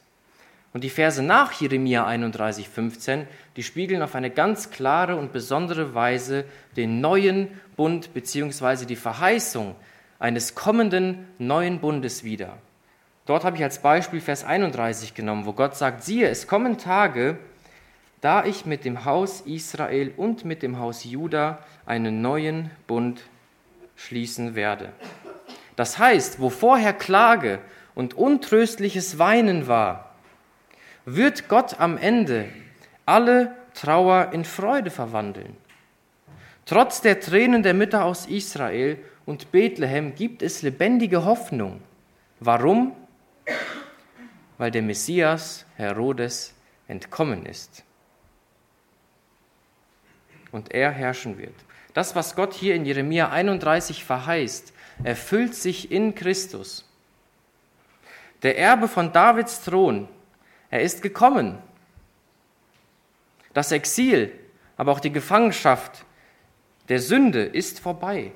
Und 0.73 0.84
die 0.84 0.89
Verse 0.89 1.21
nach 1.21 1.51
Jeremia 1.53 2.06
31, 2.06 2.67
15, 2.67 3.27
die 3.56 3.63
spiegeln 3.63 4.01
auf 4.01 4.15
eine 4.15 4.32
ganz 4.32 4.71
klare 4.71 5.15
und 5.15 5.32
besondere 5.32 5.93
Weise 5.93 6.45
den 6.75 6.99
neuen 6.99 7.47
Bund 7.75 8.13
bzw. 8.15 8.86
die 8.86 8.95
Verheißung 8.95 9.75
eines 10.17 10.56
kommenden 10.56 11.27
neuen 11.38 11.79
Bundes 11.79 12.23
wider. 12.23 12.58
Dort 13.27 13.43
habe 13.43 13.56
ich 13.56 13.63
als 13.63 13.79
Beispiel 13.79 14.19
Vers 14.19 14.43
31 14.43 15.13
genommen, 15.13 15.45
wo 15.45 15.53
Gott 15.53 15.77
sagt, 15.77 16.03
siehe, 16.03 16.27
es 16.27 16.47
kommen 16.47 16.79
Tage, 16.79 17.38
da 18.21 18.43
ich 18.43 18.65
mit 18.65 18.84
dem 18.84 19.06
Haus 19.06 19.41
Israel 19.41 20.12
und 20.17 20.43
mit 20.43 20.63
dem 20.63 20.79
Haus 20.79 21.03
Juda 21.03 21.60
einen 21.86 22.21
neuen 22.21 22.71
Bund 22.88 23.21
schließen 23.95 24.56
werde. 24.56 24.93
Das 25.75 25.97
heißt, 25.97 26.39
wo 26.39 26.49
vorher 26.49 26.93
Klage 26.93 27.60
und 27.95 28.13
untröstliches 28.13 29.19
Weinen 29.19 29.67
war, 29.67 30.15
wird 31.06 31.47
Gott 31.49 31.79
am 31.79 31.97
Ende 31.97 32.49
alle 33.06 33.56
Trauer 33.73 34.29
in 34.34 34.45
Freude 34.45 34.91
verwandeln. 34.91 35.58
Trotz 36.65 37.01
der 37.01 37.19
Tränen 37.19 37.63
der 37.63 37.73
Mütter 37.73 38.06
aus 38.06 38.25
Israel 38.27 38.97
und 39.25 39.51
Bethlehem 39.51 40.15
gibt 40.15 40.41
es 40.41 40.62
lebendige 40.62 41.25
Hoffnung. 41.25 41.82
Warum? 42.39 42.93
Weil 44.58 44.71
der 44.71 44.82
Messias 44.82 45.65
Herodes 45.75 46.53
entkommen 46.88 47.45
ist 47.45 47.84
und 50.51 50.73
er 50.73 50.91
herrschen 50.91 51.38
wird. 51.38 51.56
Das, 51.93 52.15
was 52.15 52.36
Gott 52.36 52.53
hier 52.53 52.75
in 52.75 52.86
Jeremia 52.86 53.29
31 53.29 54.03
verheißt, 54.03 54.73
erfüllt 55.03 55.56
sich 55.56 55.91
in 55.91 56.15
Christus. 56.15 56.89
Der 58.41 58.58
Erbe 58.58 58.88
von 58.88 59.12
Davids 59.12 59.62
Thron, 59.62 60.08
er 60.69 60.82
ist 60.82 61.01
gekommen. 61.01 61.60
Das 63.53 63.71
Exil, 63.71 64.32
aber 64.75 64.91
auch 64.91 64.99
die 64.99 65.12
Gefangenschaft 65.12 66.06
der 66.89 66.99
Sünde 66.99 67.43
ist 67.43 67.79
vorbei. 67.79 68.32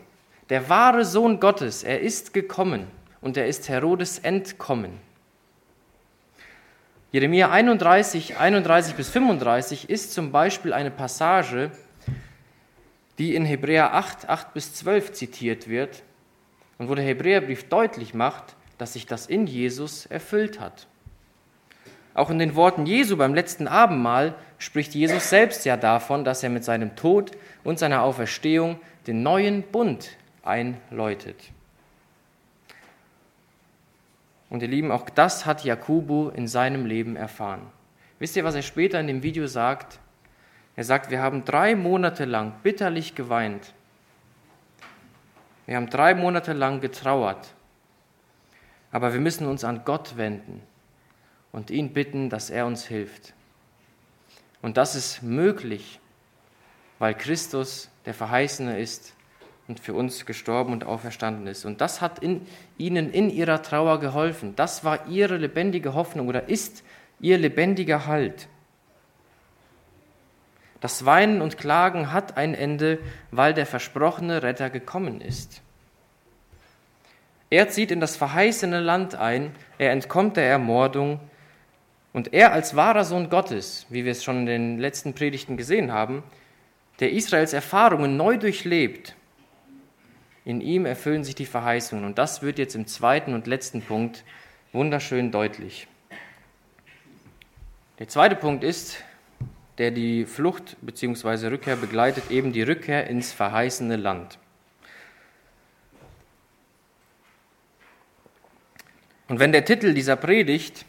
Der 0.49 0.69
wahre 0.69 1.03
Sohn 1.03 1.39
Gottes, 1.39 1.83
er 1.83 1.99
ist 1.99 2.33
gekommen 2.33 2.87
und 3.19 3.35
er 3.35 3.47
ist 3.47 3.67
Herodes 3.67 4.19
entkommen. 4.19 4.99
Jeremia 7.11 7.49
31, 7.49 8.37
31 8.37 8.95
bis 8.95 9.09
35 9.09 9.89
ist 9.89 10.13
zum 10.13 10.31
Beispiel 10.31 10.73
eine 10.73 10.91
Passage, 10.91 11.71
die 13.17 13.35
in 13.35 13.45
Hebräer 13.45 13.93
8, 13.93 14.29
8 14.29 14.53
bis 14.53 14.73
12 14.75 15.13
zitiert 15.13 15.67
wird 15.67 16.03
und 16.77 16.89
wo 16.89 16.95
der 16.95 17.05
Hebräerbrief 17.05 17.69
deutlich 17.69 18.13
macht, 18.13 18.55
dass 18.77 18.93
sich 18.93 19.05
das 19.05 19.25
in 19.25 19.47
Jesus 19.47 20.05
erfüllt 20.05 20.59
hat. 20.59 20.87
Auch 22.13 22.29
in 22.29 22.39
den 22.39 22.55
Worten 22.55 22.85
Jesu 22.85 23.17
beim 23.17 23.35
letzten 23.35 23.67
Abendmahl 23.67 24.35
spricht 24.57 24.95
Jesus 24.95 25.29
selbst 25.29 25.65
ja 25.65 25.77
davon, 25.77 26.23
dass 26.23 26.41
er 26.41 26.49
mit 26.49 26.63
seinem 26.63 26.95
Tod 26.95 27.31
und 27.63 27.77
seiner 27.77 28.01
Auferstehung 28.01 28.79
den 29.05 29.21
neuen 29.23 29.61
Bund 29.63 30.09
einläutet. 30.43 31.37
Und 34.49 34.61
ihr 34.61 34.67
Lieben, 34.67 34.91
auch 34.91 35.09
das 35.09 35.45
hat 35.45 35.63
Jakobo 35.63 36.29
in 36.29 36.47
seinem 36.47 36.85
Leben 36.85 37.15
erfahren. 37.15 37.61
Wisst 38.19 38.35
ihr, 38.35 38.43
was 38.43 38.55
er 38.55 38.61
später 38.61 38.99
in 38.99 39.07
dem 39.07 39.21
Video 39.21 39.45
sagt? 39.45 39.99
Er 40.77 40.83
sagt, 40.83 41.09
wir 41.09 41.21
haben 41.21 41.43
drei 41.43 41.75
Monate 41.75 42.25
lang 42.25 42.53
bitterlich 42.61 43.15
geweint. 43.15 43.73
Wir 45.65 45.75
haben 45.75 45.89
drei 45.89 46.13
Monate 46.13 46.53
lang 46.53 46.81
getrauert. 46.81 47.53
Aber 48.91 49.11
wir 49.11 49.19
müssen 49.19 49.47
uns 49.47 49.63
an 49.63 49.81
Gott 49.85 50.17
wenden 50.17 50.61
und 51.51 51.71
ihn 51.71 51.93
bitten, 51.93 52.29
dass 52.29 52.51
er 52.51 52.67
uns 52.67 52.85
hilft. 52.85 53.33
Und 54.61 54.77
das 54.77 54.93
ist 54.93 55.23
möglich, 55.23 55.99
weil 56.99 57.15
Christus 57.15 57.89
der 58.05 58.13
Verheißene 58.13 58.79
ist 58.79 59.15
und 59.67 59.79
für 59.79 59.95
uns 59.95 60.27
gestorben 60.27 60.73
und 60.73 60.83
auferstanden 60.83 61.47
ist. 61.47 61.65
Und 61.65 61.81
das 61.81 62.01
hat 62.01 62.19
in, 62.19 62.45
ihnen 62.77 63.11
in 63.11 63.31
ihrer 63.31 63.63
Trauer 63.63 63.99
geholfen. 63.99 64.55
Das 64.55 64.83
war 64.83 65.07
ihre 65.07 65.37
lebendige 65.37 65.95
Hoffnung 65.95 66.27
oder 66.27 66.49
ist 66.49 66.83
ihr 67.19 67.39
lebendiger 67.39 68.05
Halt. 68.05 68.47
Das 70.81 71.05
Weinen 71.05 71.41
und 71.41 71.57
Klagen 71.57 72.11
hat 72.11 72.37
ein 72.37 72.53
Ende, 72.53 72.99
weil 73.31 73.53
der 73.53 73.65
versprochene 73.65 74.43
Retter 74.43 74.69
gekommen 74.69 75.21
ist. 75.21 75.61
Er 77.49 77.69
zieht 77.69 77.91
in 77.91 77.99
das 77.99 78.15
verheißene 78.17 78.79
Land 78.79 79.15
ein, 79.15 79.55
er 79.77 79.91
entkommt 79.91 80.37
der 80.37 80.45
Ermordung 80.45 81.19
und 82.13 82.33
er 82.33 82.51
als 82.51 82.75
wahrer 82.75 83.05
Sohn 83.05 83.29
Gottes, 83.29 83.85
wie 83.89 84.03
wir 84.03 84.11
es 84.11 84.23
schon 84.23 84.39
in 84.39 84.45
den 84.45 84.79
letzten 84.79 85.13
Predigten 85.13 85.55
gesehen 85.55 85.93
haben, 85.93 86.23
der 86.99 87.11
Israels 87.11 87.53
Erfahrungen 87.53 88.17
neu 88.17 88.37
durchlebt, 88.37 89.15
in 90.43 90.61
ihm 90.61 90.85
erfüllen 90.85 91.23
sich 91.23 91.35
die 91.35 91.45
Verheißungen. 91.45 92.05
Und 92.05 92.17
das 92.17 92.41
wird 92.41 92.57
jetzt 92.57 92.75
im 92.75 92.87
zweiten 92.87 93.33
und 93.33 93.47
letzten 93.47 93.81
Punkt 93.81 94.23
wunderschön 94.71 95.31
deutlich. 95.31 95.87
Der 97.99 98.07
zweite 98.07 98.35
Punkt 98.35 98.63
ist, 98.63 99.03
der 99.77 99.91
die 99.91 100.25
Flucht 100.25 100.77
bzw. 100.81 101.47
Rückkehr 101.47 101.75
begleitet, 101.75 102.31
eben 102.31 102.51
die 102.51 102.63
Rückkehr 102.63 103.07
ins 103.07 103.31
verheißene 103.31 103.95
Land. 103.95 104.39
Und 109.27 109.39
wenn 109.39 109.51
der 109.51 109.65
Titel 109.65 109.93
dieser 109.93 110.15
Predigt 110.15 110.85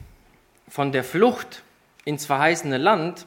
von 0.69 0.93
der 0.93 1.05
Flucht 1.05 1.63
ins 2.05 2.25
verheißene 2.25 2.79
Land 2.79 3.27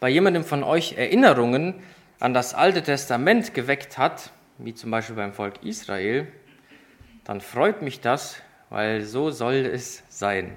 bei 0.00 0.08
jemandem 0.08 0.44
von 0.44 0.62
euch 0.62 0.94
Erinnerungen 0.98 1.74
an 2.20 2.34
das 2.34 2.54
Alte 2.54 2.82
Testament 2.82 3.54
geweckt 3.54 3.98
hat, 3.98 4.32
wie 4.58 4.74
zum 4.74 4.90
Beispiel 4.90 5.14
beim 5.14 5.32
Volk 5.32 5.62
Israel, 5.62 6.26
dann 7.24 7.40
freut 7.40 7.82
mich 7.82 8.00
das, 8.00 8.42
weil 8.70 9.04
so 9.04 9.30
soll 9.30 9.54
es 9.54 10.02
sein. 10.08 10.56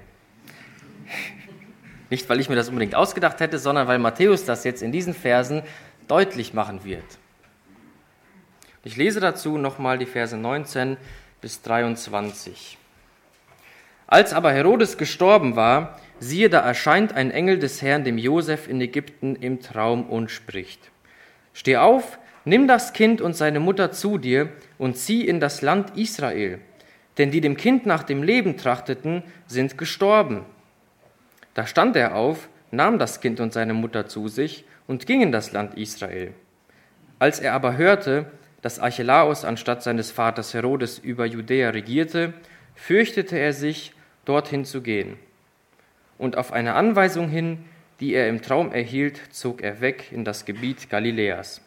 Nicht, 2.12 2.28
weil 2.28 2.40
ich 2.40 2.50
mir 2.50 2.56
das 2.56 2.68
unbedingt 2.68 2.94
ausgedacht 2.94 3.40
hätte, 3.40 3.58
sondern 3.58 3.88
weil 3.88 3.98
Matthäus 3.98 4.44
das 4.44 4.64
jetzt 4.64 4.82
in 4.82 4.92
diesen 4.92 5.14
Versen 5.14 5.62
deutlich 6.08 6.52
machen 6.52 6.84
wird. 6.84 7.06
Ich 8.84 8.98
lese 8.98 9.18
dazu 9.18 9.56
nochmal 9.56 9.96
die 9.96 10.04
Verse 10.04 10.36
19 10.36 10.98
bis 11.40 11.62
23. 11.62 12.76
Als 14.06 14.34
aber 14.34 14.52
Herodes 14.52 14.98
gestorben 14.98 15.56
war, 15.56 15.98
siehe, 16.20 16.50
da 16.50 16.60
erscheint 16.60 17.14
ein 17.14 17.30
Engel 17.30 17.58
des 17.58 17.80
Herrn 17.80 18.04
dem 18.04 18.18
Josef 18.18 18.68
in 18.68 18.82
Ägypten 18.82 19.34
im 19.34 19.62
Traum 19.62 20.04
und 20.04 20.30
spricht: 20.30 20.90
Steh 21.54 21.78
auf, 21.78 22.18
nimm 22.44 22.68
das 22.68 22.92
Kind 22.92 23.22
und 23.22 23.34
seine 23.34 23.58
Mutter 23.58 23.90
zu 23.90 24.18
dir 24.18 24.50
und 24.76 24.98
zieh 24.98 25.26
in 25.26 25.40
das 25.40 25.62
Land 25.62 25.96
Israel, 25.96 26.58
denn 27.16 27.30
die 27.30 27.40
dem 27.40 27.56
Kind 27.56 27.86
nach 27.86 28.02
dem 28.02 28.22
Leben 28.22 28.58
trachteten, 28.58 29.22
sind 29.46 29.78
gestorben. 29.78 30.44
Da 31.54 31.66
stand 31.66 31.96
er 31.96 32.14
auf, 32.14 32.48
nahm 32.70 32.98
das 32.98 33.20
Kind 33.20 33.40
und 33.40 33.52
seine 33.52 33.74
Mutter 33.74 34.06
zu 34.06 34.28
sich 34.28 34.64
und 34.86 35.06
ging 35.06 35.20
in 35.22 35.32
das 35.32 35.52
Land 35.52 35.74
Israel. 35.74 36.32
Als 37.18 37.38
er 37.38 37.52
aber 37.54 37.76
hörte, 37.76 38.26
dass 38.62 38.78
Archelaus 38.78 39.44
anstatt 39.44 39.82
seines 39.82 40.10
Vaters 40.10 40.54
Herodes 40.54 40.98
über 40.98 41.26
Judäa 41.26 41.70
regierte, 41.70 42.32
fürchtete 42.74 43.38
er 43.38 43.52
sich, 43.52 43.92
dorthin 44.24 44.64
zu 44.64 44.82
gehen. 44.82 45.16
Und 46.16 46.38
auf 46.38 46.52
eine 46.52 46.74
Anweisung 46.74 47.28
hin, 47.28 47.64
die 48.00 48.14
er 48.14 48.28
im 48.28 48.40
Traum 48.40 48.72
erhielt, 48.72 49.20
zog 49.30 49.62
er 49.62 49.80
weg 49.80 50.12
in 50.12 50.24
das 50.24 50.44
Gebiet 50.44 50.90
Galiläas. 50.90 51.60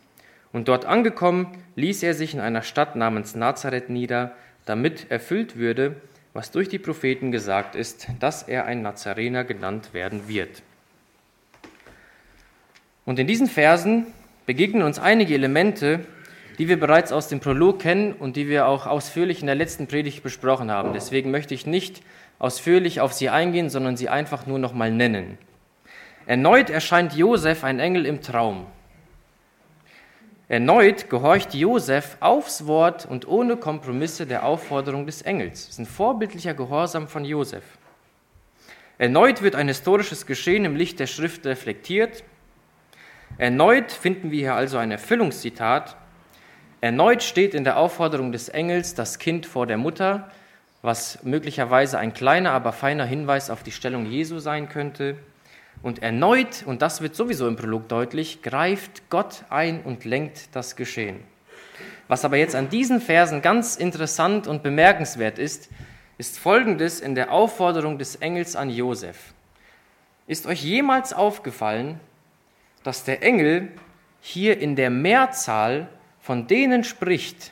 Und 0.53 0.69
dort 0.69 0.85
angekommen, 0.85 1.57
ließ 1.75 2.03
er 2.03 2.13
sich 2.13 2.33
in 2.33 2.39
einer 2.39 2.61
Stadt 2.61 2.95
namens 2.95 3.35
Nazareth 3.35 3.89
nieder, 3.89 4.31
damit 4.65 5.11
erfüllt 5.11 5.57
würde, 5.57 5.95
was 6.35 6.51
durch 6.51 6.67
die 6.67 6.79
Propheten 6.79 7.31
gesagt 7.31 7.75
ist, 7.75 8.09
dass 8.19 8.43
er 8.43 8.65
ein 8.65 8.81
Nazarener 8.81 9.45
genannt 9.45 9.93
werden 9.93 10.27
wird. 10.27 10.63
Und 13.05 13.19
in 13.19 13.25
diesen 13.25 13.47
Versen 13.47 14.07
begegnen 14.45 14.83
uns 14.83 14.99
einige 14.99 15.33
Elemente, 15.33 16.01
die 16.59 16.67
wir 16.67 16.77
bereits 16.77 17.13
aus 17.13 17.29
dem 17.29 17.39
Prolog 17.39 17.79
kennen 17.79 18.11
und 18.11 18.35
die 18.35 18.49
wir 18.49 18.67
auch 18.67 18.85
ausführlich 18.85 19.39
in 19.39 19.45
der 19.45 19.55
letzten 19.55 19.87
Predigt 19.87 20.23
besprochen 20.23 20.69
haben. 20.69 20.91
Deswegen 20.91 21.31
möchte 21.31 21.53
ich 21.53 21.65
nicht 21.65 22.03
ausführlich 22.37 22.99
auf 22.99 23.13
sie 23.13 23.29
eingehen, 23.29 23.69
sondern 23.69 23.95
sie 23.95 24.09
einfach 24.09 24.45
nur 24.45 24.59
noch 24.59 24.73
mal 24.73 24.91
nennen. 24.91 25.37
Erneut 26.25 26.69
erscheint 26.69 27.15
Josef 27.15 27.63
ein 27.63 27.79
Engel 27.79 28.05
im 28.05 28.21
Traum. 28.21 28.65
Erneut 30.47 31.09
gehorcht 31.09 31.55
Josef 31.55 32.17
aufs 32.19 32.67
Wort 32.67 33.05
und 33.05 33.27
ohne 33.27 33.57
Kompromisse 33.57 34.27
der 34.27 34.45
Aufforderung 34.45 35.07
des 35.07 35.23
Engels. 35.23 35.65
Das 35.65 35.69
ist 35.71 35.79
ein 35.79 35.85
vorbildlicher 35.87 36.53
Gehorsam 36.53 37.07
von 37.07 37.25
Josef. 37.25 37.63
Erneut 38.99 39.41
wird 39.41 39.55
ein 39.55 39.67
historisches 39.67 40.27
Geschehen 40.27 40.63
im 40.63 40.75
Licht 40.75 40.99
der 40.99 41.07
Schrift 41.07 41.45
reflektiert. 41.47 42.23
Erneut 43.37 43.91
finden 43.91 44.29
wir 44.29 44.39
hier 44.39 44.55
also 44.55 44.77
ein 44.77 44.91
Erfüllungszitat. 44.91 45.97
Erneut 46.79 47.23
steht 47.23 47.55
in 47.55 47.63
der 47.63 47.77
Aufforderung 47.77 48.31
des 48.31 48.47
Engels 48.47 48.93
das 48.93 49.17
Kind 49.17 49.47
vor 49.47 49.65
der 49.65 49.77
Mutter, 49.77 50.29
was 50.83 51.23
möglicherweise 51.23 51.97
ein 51.97 52.13
kleiner, 52.13 52.51
aber 52.51 52.71
feiner 52.71 53.05
Hinweis 53.05 53.49
auf 53.49 53.63
die 53.63 53.71
Stellung 53.71 54.05
Jesu 54.05 54.37
sein 54.37 54.69
könnte. 54.69 55.17
Und 55.85 56.01
erneut, 56.01 56.63
und 56.65 56.81
das 56.81 57.01
wird 57.01 57.15
sowieso 57.15 57.47
im 57.47 57.57
Prolog 57.57 57.87
deutlich, 57.87 58.41
greift 58.41 59.07
Gott 59.11 59.43
ein 59.51 59.83
und 59.83 60.03
lenkt 60.03 60.55
das 60.55 60.75
Geschehen. 60.75 61.19
Was 62.07 62.25
aber 62.25 62.37
jetzt 62.37 62.55
an 62.55 62.69
diesen 62.69 62.99
Versen 62.99 63.43
ganz 63.43 63.75
interessant 63.75 64.47
und 64.47 64.63
bemerkenswert 64.63 65.37
ist, 65.37 65.69
ist 66.17 66.39
Folgendes 66.39 67.01
in 67.01 67.13
der 67.13 67.31
Aufforderung 67.31 67.99
des 67.99 68.15
Engels 68.15 68.55
an 68.55 68.71
Josef. 68.71 69.35
Ist 70.25 70.47
euch 70.47 70.63
jemals 70.63 71.13
aufgefallen, 71.13 71.99
dass 72.81 73.03
der 73.03 73.21
Engel 73.21 73.67
hier 74.21 74.59
in 74.59 74.75
der 74.75 74.89
Mehrzahl 74.89 75.87
von 76.19 76.47
denen 76.47 76.83
spricht, 76.83 77.51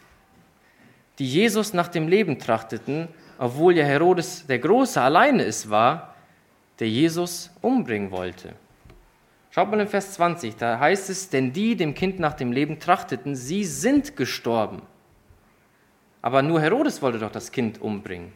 die 1.19 1.29
Jesus 1.29 1.75
nach 1.75 1.87
dem 1.87 2.07
Leben 2.07 2.39
trachteten, 2.39 3.09
obwohl 3.37 3.77
ja 3.77 3.85
Herodes 3.85 4.47
der 4.47 4.57
Große 4.57 4.99
alleine 4.99 5.43
es 5.43 5.69
war, 5.69 6.12
der 6.79 6.89
Jesus 6.89 7.51
umbringen 7.61 8.11
wollte. 8.11 8.53
Schaut 9.51 9.69
mal 9.69 9.79
in 9.79 9.87
Vers 9.87 10.13
20, 10.13 10.55
da 10.55 10.79
heißt 10.79 11.09
es, 11.09 11.29
denn 11.29 11.53
die 11.53 11.75
dem 11.75 11.93
Kind 11.93 12.19
nach 12.19 12.33
dem 12.33 12.51
Leben 12.51 12.79
trachteten, 12.79 13.35
sie 13.35 13.63
sind 13.65 14.15
gestorben. 14.15 14.81
Aber 16.23 16.41
nur 16.41 16.59
Herodes 16.59 17.01
wollte 17.01 17.19
doch 17.19 17.31
das 17.31 17.51
Kind 17.51 17.79
umbringen. 17.81 18.31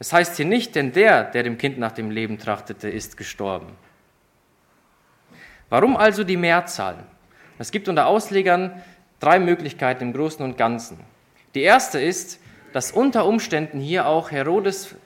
Es 0.00 0.12
heißt 0.12 0.36
hier 0.36 0.46
nicht, 0.46 0.74
denn 0.74 0.92
der, 0.92 1.24
der 1.24 1.42
dem 1.42 1.58
Kind 1.58 1.78
nach 1.78 1.92
dem 1.92 2.10
Leben 2.10 2.38
trachtete, 2.38 2.88
ist 2.88 3.16
gestorben. 3.16 3.68
Warum 5.68 5.96
also 5.96 6.24
die 6.24 6.38
Mehrzahl? 6.38 7.04
Es 7.58 7.70
gibt 7.70 7.88
unter 7.88 8.06
Auslegern 8.06 8.82
drei 9.20 9.38
Möglichkeiten 9.38 10.04
im 10.04 10.12
Großen 10.12 10.44
und 10.44 10.56
Ganzen. 10.56 10.98
Die 11.54 11.62
erste 11.62 12.00
ist, 12.00 12.40
dass 12.72 12.90
unter 12.90 13.26
Umständen 13.26 13.78
hier 13.78 14.06
auch 14.06 14.30
Herodes 14.30 14.96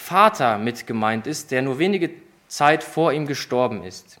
Vater 0.00 0.56
mit 0.58 0.86
gemeint 0.86 1.26
ist, 1.26 1.50
der 1.50 1.60
nur 1.60 1.78
wenige 1.78 2.10
Zeit 2.48 2.82
vor 2.82 3.12
ihm 3.12 3.26
gestorben 3.26 3.84
ist. 3.84 4.18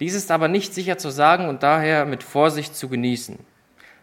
Dies 0.00 0.14
ist 0.14 0.30
aber 0.30 0.48
nicht 0.48 0.74
sicher 0.74 0.96
zu 0.96 1.10
sagen 1.10 1.48
und 1.48 1.62
daher 1.62 2.06
mit 2.06 2.22
Vorsicht 2.22 2.74
zu 2.74 2.88
genießen. 2.88 3.38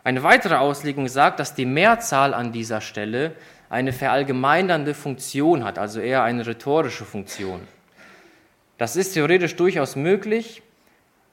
Eine 0.04 0.24
weitere 0.24 0.56
Auslegung 0.56 1.08
sagt, 1.08 1.40
dass 1.40 1.56
die 1.56 1.66
Mehrzahl 1.66 2.36
an 2.36 2.52
dieser 2.52 2.82
Stelle 2.82 3.34
eine 3.68 3.94
verallgemeinernde 3.94 4.94
Funktion 4.94 5.66
hat, 5.66 5.80
also 5.80 6.00
eher 6.00 6.24
eine 6.24 6.46
rhetorische 6.46 7.04
Funktion. 7.04 7.62
Das 8.78 8.96
ist 8.96 9.16
theoretisch 9.16 9.56
durchaus 9.56 9.96
möglich, 9.96 10.62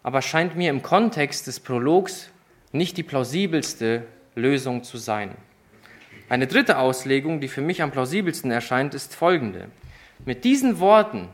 aber 0.02 0.22
scheint 0.22 0.56
mir 0.56 0.70
im 0.70 0.82
Kontext 0.82 1.46
des 1.46 1.60
Prologs 1.60 2.30
nicht 2.72 2.96
die 2.96 3.02
plausibelste 3.04 4.04
Lösung 4.34 4.82
zu 4.82 4.96
sein. 4.96 5.36
Eine 6.28 6.46
dritte 6.46 6.78
Auslegung, 6.78 7.40
die 7.40 7.48
für 7.48 7.60
mich 7.60 7.82
am 7.82 7.90
plausibelsten 7.90 8.50
erscheint, 8.50 8.94
ist 8.94 9.14
folgende. 9.14 9.68
Mit 10.24 10.44
diesen 10.44 10.78
Worten, 10.78 11.28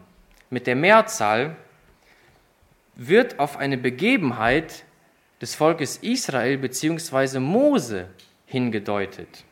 mit 0.51 0.67
der 0.67 0.77
Mehrzahl, 0.77 1.57
wird 2.97 3.39
auf 3.39 3.57
eine 3.57 3.79
Begebenheit 3.79 4.85
des 5.41 5.55
Volkes 5.55 5.99
Israel 5.99 6.59
bzw. 6.59 7.39
Mose 7.39 8.09
hingedeutet. 8.47 9.45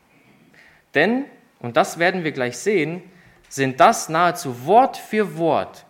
Denn, 0.94 1.24
und 1.60 1.76
das 1.76 1.98
werden 1.98 2.24
wir 2.24 2.32
gleich 2.32 2.58
sehen, 2.58 3.02
sind 3.48 3.80
das 3.80 4.08
nahezu 4.08 4.66
Wort 4.66 4.96
für 4.96 5.38
Wort 5.38 5.86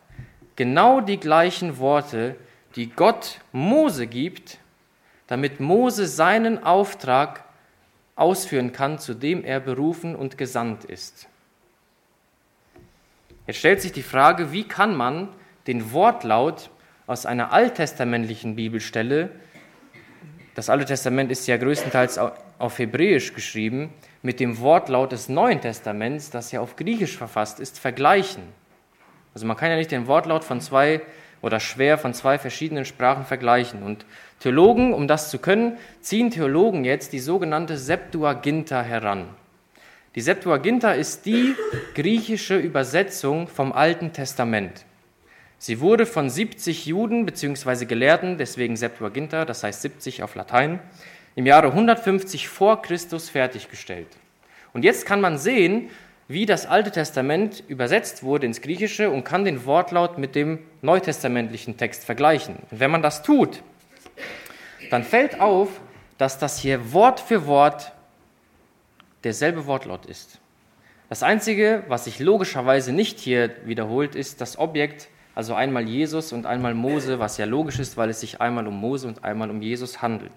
genau 0.58 1.00
die 1.00 1.20
gleichen 1.20 1.78
Worte, 1.78 2.34
die 2.74 2.90
Gott 2.90 3.40
Mose 3.52 4.08
gibt, 4.08 4.58
damit 5.28 5.60
Mose 5.60 6.08
seinen 6.08 6.64
Auftrag 6.64 7.44
ausführen 8.18 8.72
kann, 8.72 8.98
zu 8.98 9.14
dem 9.14 9.44
er 9.44 9.60
berufen 9.60 10.16
und 10.16 10.38
gesandt 10.38 10.84
ist. 10.84 11.28
Jetzt 13.46 13.58
stellt 13.58 13.80
sich 13.80 13.92
die 13.92 14.02
Frage, 14.02 14.52
wie 14.52 14.64
kann 14.64 14.94
man 14.94 15.28
den 15.66 15.92
Wortlaut 15.92 16.70
aus 17.06 17.24
einer 17.24 17.52
alttestamentlichen 17.52 18.56
Bibelstelle, 18.56 19.30
das 20.58 20.68
Alte 20.70 20.86
Testament 20.86 21.30
ist 21.30 21.46
ja 21.46 21.56
größtenteils 21.56 22.18
auf 22.18 22.78
Hebräisch 22.80 23.32
geschrieben, 23.32 23.94
mit 24.22 24.40
dem 24.40 24.58
Wortlaut 24.58 25.12
des 25.12 25.28
Neuen 25.28 25.60
Testaments, 25.60 26.30
das 26.30 26.50
ja 26.50 26.60
auf 26.60 26.74
Griechisch 26.74 27.16
verfasst 27.16 27.60
ist, 27.60 27.78
vergleichen. 27.78 28.42
Also 29.34 29.46
man 29.46 29.56
kann 29.56 29.70
ja 29.70 29.76
nicht 29.76 29.92
den 29.92 30.08
Wortlaut 30.08 30.42
von 30.42 30.60
zwei 30.60 31.00
oder 31.42 31.60
schwer 31.60 31.98
von 31.98 32.14
zwei 32.14 32.38
verschiedenen 32.38 32.84
Sprachen 32.84 33.24
vergleichen. 33.24 33.82
Und 33.82 34.04
Theologen, 34.40 34.94
um 34.94 35.08
das 35.08 35.30
zu 35.30 35.38
können, 35.38 35.76
ziehen 36.00 36.30
Theologen 36.30 36.84
jetzt 36.84 37.12
die 37.12 37.18
sogenannte 37.18 37.76
Septuaginta 37.76 38.82
heran. 38.82 39.28
Die 40.14 40.20
Septuaginta 40.20 40.92
ist 40.92 41.26
die 41.26 41.54
griechische 41.94 42.56
Übersetzung 42.56 43.48
vom 43.48 43.72
Alten 43.72 44.12
Testament. 44.12 44.84
Sie 45.58 45.80
wurde 45.80 46.06
von 46.06 46.30
70 46.30 46.86
Juden 46.86 47.26
bzw. 47.26 47.84
Gelehrten, 47.84 48.38
deswegen 48.38 48.76
Septuaginta, 48.76 49.44
das 49.44 49.64
heißt 49.64 49.82
70 49.82 50.22
auf 50.22 50.34
Latein, 50.36 50.78
im 51.34 51.46
Jahre 51.46 51.68
150 51.68 52.48
vor 52.48 52.82
Christus 52.82 53.28
fertiggestellt. 53.28 54.08
Und 54.72 54.84
jetzt 54.84 55.04
kann 55.06 55.20
man 55.20 55.38
sehen, 55.38 55.90
wie 56.28 56.44
das 56.44 56.66
Alte 56.66 56.90
Testament 56.90 57.64
übersetzt 57.68 58.22
wurde 58.22 58.46
ins 58.46 58.60
Griechische 58.60 59.10
und 59.10 59.24
kann 59.24 59.46
den 59.46 59.64
Wortlaut 59.64 60.18
mit 60.18 60.34
dem 60.34 60.58
neutestamentlichen 60.82 61.78
Text 61.78 62.04
vergleichen. 62.04 62.56
Und 62.70 62.80
wenn 62.80 62.90
man 62.90 63.02
das 63.02 63.22
tut, 63.22 63.62
dann 64.90 65.04
fällt 65.04 65.40
auf, 65.40 65.68
dass 66.18 66.38
das 66.38 66.58
hier 66.58 66.92
Wort 66.92 67.18
für 67.18 67.46
Wort 67.46 67.92
derselbe 69.24 69.66
Wortlaut 69.66 70.04
ist. 70.04 70.38
Das 71.08 71.22
Einzige, 71.22 71.84
was 71.88 72.04
sich 72.04 72.18
logischerweise 72.18 72.92
nicht 72.92 73.18
hier 73.18 73.50
wiederholt, 73.64 74.14
ist 74.14 74.42
das 74.42 74.58
Objekt, 74.58 75.08
also 75.34 75.54
einmal 75.54 75.88
Jesus 75.88 76.34
und 76.34 76.44
einmal 76.44 76.74
Mose, 76.74 77.18
was 77.18 77.38
ja 77.38 77.46
logisch 77.46 77.78
ist, 77.78 77.96
weil 77.96 78.10
es 78.10 78.20
sich 78.20 78.42
einmal 78.42 78.66
um 78.66 78.78
Mose 78.78 79.08
und 79.08 79.24
einmal 79.24 79.48
um 79.48 79.62
Jesus 79.62 80.02
handelt. 80.02 80.32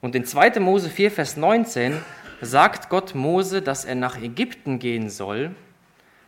Und 0.00 0.16
in 0.16 0.24
2. 0.24 0.58
Mose 0.58 0.90
4, 0.90 1.10
Vers 1.12 1.36
19 1.36 2.00
sagt 2.40 2.88
Gott 2.88 3.14
Mose, 3.14 3.62
dass 3.62 3.84
er 3.84 3.94
nach 3.94 4.20
Ägypten 4.20 4.78
gehen 4.78 5.08
soll, 5.08 5.54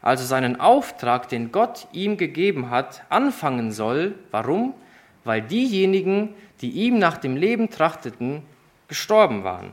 also 0.01 0.25
seinen 0.25 0.61
Auftrag, 0.61 1.29
den 1.29 1.53
Gott 1.53 1.88
ihm 1.92 2.16
gegeben 2.16 2.71
hat, 2.71 3.03
anfangen 3.09 3.73
soll. 3.73 4.14
Warum? 4.31 4.75
Weil 5.25 5.42
diejenigen, 5.42 6.35
die 6.61 6.71
ihm 6.71 6.99
nach 6.99 7.18
dem 7.18 7.37
Leben 7.37 7.71
trachteten, 7.71 8.42
gestorben 8.87 9.44
waren. 9.44 9.73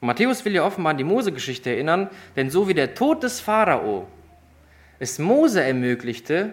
Matthäus 0.00 0.44
will 0.44 0.52
ja 0.52 0.66
offenbar 0.66 0.90
an 0.90 0.98
die 0.98 1.04
Mose-Geschichte 1.04 1.70
erinnern, 1.70 2.10
denn 2.34 2.50
so 2.50 2.66
wie 2.66 2.74
der 2.74 2.94
Tod 2.94 3.22
des 3.22 3.40
Pharao 3.40 4.08
es 4.98 5.18
Mose 5.18 5.62
ermöglichte, 5.62 6.52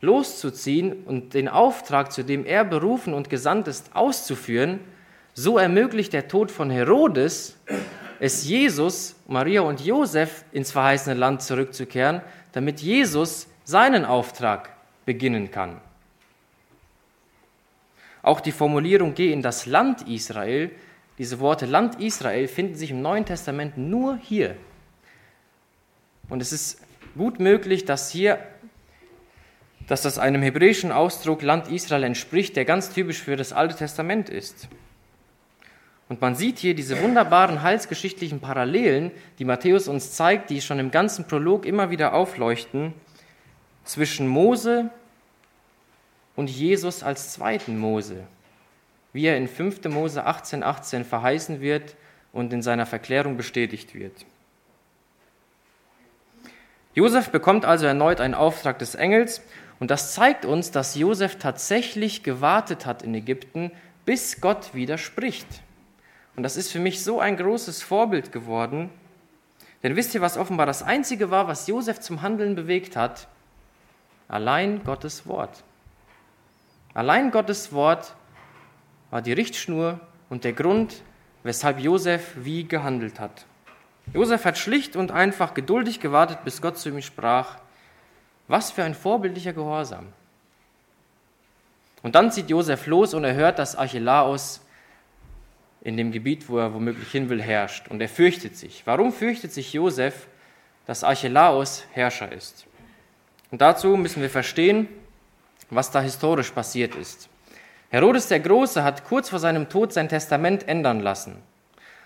loszuziehen 0.00 1.04
und 1.04 1.34
den 1.34 1.48
Auftrag, 1.48 2.12
zu 2.12 2.24
dem 2.24 2.44
er 2.44 2.64
berufen 2.64 3.14
und 3.14 3.30
gesandt 3.30 3.66
ist, 3.66 3.94
auszuführen, 3.94 4.80
so 5.38 5.56
ermöglicht 5.56 6.12
der 6.12 6.26
Tod 6.26 6.50
von 6.50 6.68
Herodes 6.68 7.56
es 8.18 8.44
Jesus, 8.44 9.14
Maria 9.28 9.60
und 9.60 9.80
Josef 9.80 10.44
ins 10.50 10.72
verheißene 10.72 11.14
Land 11.14 11.42
zurückzukehren, 11.42 12.22
damit 12.50 12.80
Jesus 12.80 13.46
seinen 13.62 14.04
Auftrag 14.04 14.70
beginnen 15.06 15.52
kann. 15.52 15.80
Auch 18.22 18.40
die 18.40 18.50
Formulierung 18.50 19.14
Geh 19.14 19.32
in 19.32 19.40
das 19.40 19.66
Land 19.66 20.08
Israel, 20.08 20.72
diese 21.18 21.38
Worte 21.38 21.66
Land 21.66 22.00
Israel 22.00 22.48
finden 22.48 22.74
sich 22.74 22.90
im 22.90 23.00
Neuen 23.00 23.24
Testament 23.24 23.78
nur 23.78 24.16
hier. 24.16 24.56
Und 26.28 26.42
es 26.42 26.52
ist 26.52 26.80
gut 27.16 27.38
möglich, 27.38 27.84
dass 27.84 28.10
hier, 28.10 28.38
dass 29.86 30.02
das 30.02 30.18
einem 30.18 30.42
hebräischen 30.42 30.90
Ausdruck 30.90 31.42
Land 31.42 31.68
Israel 31.68 32.02
entspricht, 32.02 32.56
der 32.56 32.64
ganz 32.64 32.92
typisch 32.92 33.22
für 33.22 33.36
das 33.36 33.52
Alte 33.52 33.76
Testament 33.76 34.28
ist. 34.28 34.68
Und 36.08 36.20
man 36.22 36.34
sieht 36.34 36.58
hier 36.58 36.74
diese 36.74 37.02
wunderbaren 37.02 37.62
heilsgeschichtlichen 37.62 38.40
Parallelen, 38.40 39.10
die 39.38 39.44
Matthäus 39.44 39.88
uns 39.88 40.12
zeigt, 40.12 40.48
die 40.48 40.62
schon 40.62 40.78
im 40.78 40.90
ganzen 40.90 41.26
Prolog 41.26 41.66
immer 41.66 41.90
wieder 41.90 42.14
aufleuchten, 42.14 42.94
zwischen 43.84 44.28
Mose 44.28 44.90
und 46.36 46.48
Jesus 46.50 47.02
als 47.02 47.32
zweiten 47.32 47.78
Mose, 47.78 48.24
wie 49.12 49.26
er 49.26 49.36
in 49.36 49.48
5. 49.48 49.84
Mose 49.86 50.24
18, 50.24 50.62
18 50.62 51.04
verheißen 51.04 51.60
wird 51.60 51.96
und 52.32 52.52
in 52.52 52.62
seiner 52.62 52.86
Verklärung 52.86 53.36
bestätigt 53.36 53.94
wird. 53.94 54.12
Josef 56.94 57.30
bekommt 57.30 57.64
also 57.64 57.86
erneut 57.86 58.20
einen 58.20 58.34
Auftrag 58.34 58.78
des 58.78 58.94
Engels 58.94 59.42
und 59.78 59.90
das 59.90 60.14
zeigt 60.14 60.44
uns, 60.44 60.70
dass 60.70 60.94
Josef 60.94 61.36
tatsächlich 61.36 62.22
gewartet 62.22 62.86
hat 62.86 63.02
in 63.02 63.14
Ägypten, 63.14 63.70
bis 64.04 64.40
Gott 64.40 64.74
widerspricht. 64.74 65.46
Und 66.38 66.44
das 66.44 66.56
ist 66.56 66.70
für 66.70 66.78
mich 66.78 67.02
so 67.02 67.18
ein 67.18 67.36
großes 67.36 67.82
Vorbild 67.82 68.30
geworden. 68.30 68.90
Denn 69.82 69.96
wisst 69.96 70.14
ihr, 70.14 70.20
was 70.20 70.36
offenbar 70.36 70.66
das 70.66 70.84
Einzige 70.84 71.32
war, 71.32 71.48
was 71.48 71.66
Josef 71.66 71.98
zum 71.98 72.22
Handeln 72.22 72.54
bewegt 72.54 72.94
hat? 72.94 73.26
Allein 74.28 74.84
Gottes 74.84 75.26
Wort. 75.26 75.64
Allein 76.94 77.32
Gottes 77.32 77.72
Wort 77.72 78.14
war 79.10 79.20
die 79.20 79.32
Richtschnur 79.32 79.98
und 80.30 80.44
der 80.44 80.52
Grund, 80.52 81.02
weshalb 81.42 81.80
Josef 81.80 82.34
wie 82.36 82.68
gehandelt 82.68 83.18
hat. 83.18 83.44
Josef 84.14 84.44
hat 84.44 84.58
schlicht 84.58 84.94
und 84.94 85.10
einfach 85.10 85.54
geduldig 85.54 85.98
gewartet, 85.98 86.44
bis 86.44 86.62
Gott 86.62 86.78
zu 86.78 86.90
ihm 86.90 87.02
sprach. 87.02 87.56
Was 88.46 88.70
für 88.70 88.84
ein 88.84 88.94
vorbildlicher 88.94 89.54
Gehorsam. 89.54 90.12
Und 92.04 92.14
dann 92.14 92.30
zieht 92.30 92.48
Josef 92.48 92.86
los 92.86 93.12
und 93.12 93.24
er 93.24 93.34
hört, 93.34 93.58
dass 93.58 93.74
Archelaus 93.74 94.60
in 95.80 95.96
dem 95.96 96.12
Gebiet, 96.12 96.48
wo 96.48 96.58
er 96.58 96.74
womöglich 96.74 97.10
hin 97.10 97.28
will, 97.28 97.42
herrscht. 97.42 97.88
Und 97.88 98.00
er 98.00 98.08
fürchtet 98.08 98.56
sich. 98.56 98.82
Warum 98.84 99.12
fürchtet 99.12 99.52
sich 99.52 99.72
Josef, 99.72 100.26
dass 100.86 101.04
Archelaus 101.04 101.84
Herrscher 101.92 102.32
ist? 102.32 102.66
Und 103.50 103.60
dazu 103.60 103.96
müssen 103.96 104.20
wir 104.22 104.30
verstehen, 104.30 104.88
was 105.70 105.90
da 105.90 106.00
historisch 106.00 106.50
passiert 106.50 106.94
ist. 106.94 107.28
Herodes 107.90 108.28
der 108.28 108.40
Große 108.40 108.82
hat 108.84 109.04
kurz 109.04 109.30
vor 109.30 109.38
seinem 109.38 109.68
Tod 109.68 109.92
sein 109.92 110.08
Testament 110.08 110.68
ändern 110.68 111.00
lassen. 111.00 111.36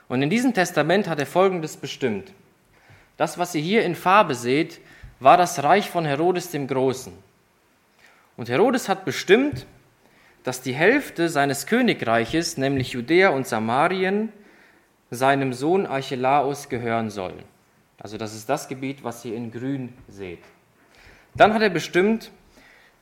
Und 0.08 0.22
in 0.22 0.30
diesem 0.30 0.54
Testament 0.54 1.08
hat 1.08 1.18
er 1.18 1.26
Folgendes 1.26 1.76
bestimmt. 1.76 2.32
Das, 3.16 3.38
was 3.38 3.54
ihr 3.54 3.62
hier 3.62 3.85
in 3.85 3.94
Farbe 3.94 4.35
seht, 4.35 4.80
war 5.20 5.37
das 5.37 5.62
Reich 5.62 5.88
von 5.90 6.04
Herodes 6.04 6.50
dem 6.50 6.66
Großen. 6.66 7.12
Und 8.37 8.48
Herodes 8.48 8.88
hat 8.88 9.04
bestimmt, 9.04 9.66
dass 10.44 10.61
die 10.61 10.74
Hälfte 10.74 11.28
seines 11.28 11.66
Königreiches, 11.66 12.57
nämlich 12.57 12.92
Judäa 12.92 13.31
und 13.31 13.46
Samarien, 13.46 14.33
seinem 15.11 15.52
Sohn 15.52 15.87
Archelaus 15.87 16.68
gehören 16.68 17.11
soll. 17.11 17.35
Also 17.98 18.16
das 18.16 18.35
ist 18.35 18.48
das 18.48 18.68
Gebiet, 18.68 19.05
was 19.05 19.24
ihr 19.24 19.37
in 19.37 19.52
grün 19.52 19.92
seht. 20.09 20.42
Dann 21.35 21.55
hat 21.55 21.62
er 21.62 21.70
bestimmt, 21.70 22.31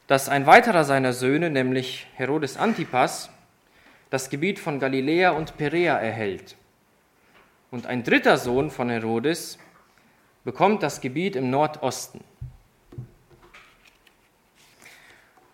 dass 0.07 0.29
ein 0.29 0.45
weiterer 0.47 0.85
seiner 0.85 1.13
Söhne, 1.13 1.51
nämlich 1.51 2.07
Herodes 2.15 2.57
Antipas, 2.57 3.31
das 4.11 4.29
Gebiet 4.29 4.59
von 4.59 4.81
Galiläa 4.81 5.31
und 5.31 5.57
Perea 5.57 5.97
erhält. 5.99 6.57
Und 7.71 7.87
ein 7.87 8.03
dritter 8.03 8.37
Sohn 8.37 8.71
von 8.71 8.91
Herodes 8.91 9.59
bekommt 10.45 10.83
das 10.83 11.01
Gebiet 11.01 11.37
im 11.37 11.51
Nordosten. 11.51 12.25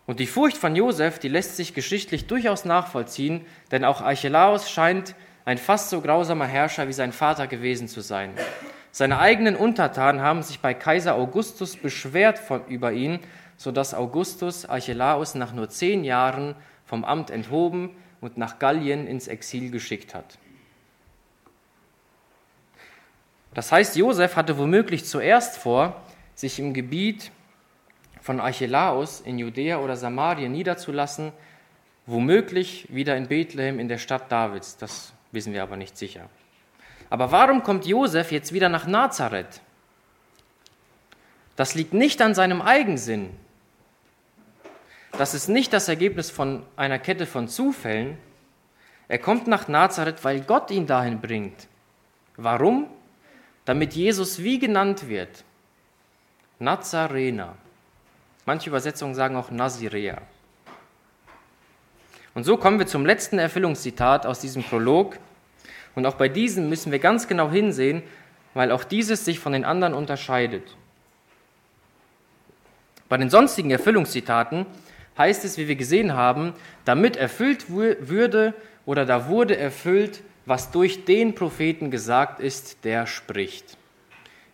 Und 0.06 0.20
die 0.20 0.26
Furcht 0.26 0.56
von 0.56 0.76
Josef, 0.76 1.18
die 1.18 1.28
lässt 1.28 1.56
sich 1.56 1.74
geschichtlich 1.74 2.26
durchaus 2.26 2.64
nachvollziehen, 2.64 3.44
denn 3.72 3.84
auch 3.84 4.00
Archelaus 4.00 4.70
scheint 4.70 5.14
ein 5.44 5.58
fast 5.58 5.90
so 5.90 6.00
grausamer 6.00 6.46
Herrscher 6.46 6.88
wie 6.88 6.92
sein 6.92 7.12
Vater 7.12 7.46
gewesen 7.46 7.88
zu 7.88 8.00
sein. 8.00 8.32
Seine 8.92 9.18
eigenen 9.18 9.56
Untertanen 9.56 10.22
haben 10.22 10.42
sich 10.42 10.60
bei 10.60 10.74
Kaiser 10.74 11.16
Augustus 11.16 11.76
beschwert 11.76 12.38
von, 12.38 12.64
über 12.66 12.92
ihn, 12.92 13.18
sodass 13.56 13.94
Augustus 13.94 14.64
Archelaus 14.64 15.34
nach 15.34 15.52
nur 15.52 15.68
zehn 15.68 16.04
Jahren 16.04 16.54
vom 16.84 17.04
Amt 17.04 17.30
enthoben 17.30 17.90
und 18.20 18.38
nach 18.38 18.58
Gallien 18.58 19.06
ins 19.06 19.28
Exil 19.28 19.70
geschickt 19.70 20.14
hat. 20.14 20.38
Das 23.54 23.72
heißt, 23.72 23.96
Josef 23.96 24.36
hatte 24.36 24.58
womöglich 24.58 25.04
zuerst 25.04 25.56
vor, 25.56 26.02
sich 26.34 26.58
im 26.58 26.74
Gebiet 26.74 27.32
von 28.26 28.40
Archelaus 28.40 29.20
in 29.20 29.38
Judäa 29.38 29.78
oder 29.78 29.96
Samarien 29.96 30.50
niederzulassen, 30.50 31.32
womöglich 32.06 32.88
wieder 32.92 33.16
in 33.16 33.28
Bethlehem 33.28 33.78
in 33.78 33.86
der 33.86 33.98
Stadt 33.98 34.32
Davids. 34.32 34.76
Das 34.76 35.12
wissen 35.30 35.52
wir 35.52 35.62
aber 35.62 35.76
nicht 35.76 35.96
sicher. 35.96 36.28
Aber 37.08 37.30
warum 37.30 37.62
kommt 37.62 37.86
Josef 37.86 38.32
jetzt 38.32 38.52
wieder 38.52 38.68
nach 38.68 38.88
Nazareth? 38.88 39.60
Das 41.54 41.76
liegt 41.76 41.94
nicht 41.94 42.20
an 42.20 42.34
seinem 42.34 42.62
Eigensinn. 42.62 43.30
Das 45.12 45.32
ist 45.32 45.46
nicht 45.46 45.72
das 45.72 45.86
Ergebnis 45.86 46.28
von 46.28 46.64
einer 46.74 46.98
Kette 46.98 47.26
von 47.26 47.46
Zufällen. 47.46 48.18
Er 49.06 49.20
kommt 49.20 49.46
nach 49.46 49.68
Nazareth, 49.68 50.24
weil 50.24 50.40
Gott 50.40 50.72
ihn 50.72 50.88
dahin 50.88 51.20
bringt. 51.20 51.68
Warum? 52.36 52.88
Damit 53.64 53.94
Jesus 53.94 54.42
wie 54.42 54.58
genannt 54.58 55.08
wird? 55.08 55.44
Nazarener. 56.58 57.56
Manche 58.46 58.70
Übersetzungen 58.70 59.16
sagen 59.16 59.34
auch 59.34 59.50
Nazirea. 59.50 60.22
Und 62.32 62.44
so 62.44 62.56
kommen 62.56 62.78
wir 62.78 62.86
zum 62.86 63.04
letzten 63.04 63.38
Erfüllungszitat 63.38 64.24
aus 64.24 64.38
diesem 64.38 64.62
Prolog. 64.62 65.18
Und 65.96 66.06
auch 66.06 66.14
bei 66.14 66.28
diesem 66.28 66.68
müssen 66.68 66.92
wir 66.92 67.00
ganz 67.00 67.26
genau 67.26 67.50
hinsehen, 67.50 68.02
weil 68.54 68.70
auch 68.70 68.84
dieses 68.84 69.24
sich 69.24 69.40
von 69.40 69.52
den 69.52 69.64
anderen 69.64 69.94
unterscheidet. 69.94 70.76
Bei 73.08 73.16
den 73.16 73.30
sonstigen 73.30 73.70
Erfüllungszitaten 73.70 74.66
heißt 75.18 75.44
es, 75.44 75.58
wie 75.58 75.66
wir 75.66 75.76
gesehen 75.76 76.14
haben, 76.14 76.52
damit 76.84 77.16
erfüllt 77.16 77.68
würde 77.68 78.54
oder 78.84 79.04
da 79.04 79.28
wurde 79.28 79.56
erfüllt, 79.56 80.22
was 80.44 80.70
durch 80.70 81.04
den 81.04 81.34
Propheten 81.34 81.90
gesagt 81.90 82.38
ist, 82.38 82.84
der 82.84 83.06
spricht. 83.06 83.76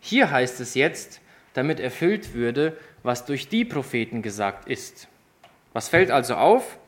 Hier 0.00 0.30
heißt 0.30 0.60
es 0.60 0.74
jetzt, 0.74 1.20
damit 1.54 1.80
erfüllt 1.80 2.34
würde, 2.34 2.76
was 3.02 3.24
durch 3.24 3.48
die 3.48 3.64
Propheten 3.64 4.22
gesagt 4.22 4.68
ist. 4.68 5.08
Was 5.72 5.88
fällt 5.88 6.10
also 6.10 6.34
auf? 6.34 6.78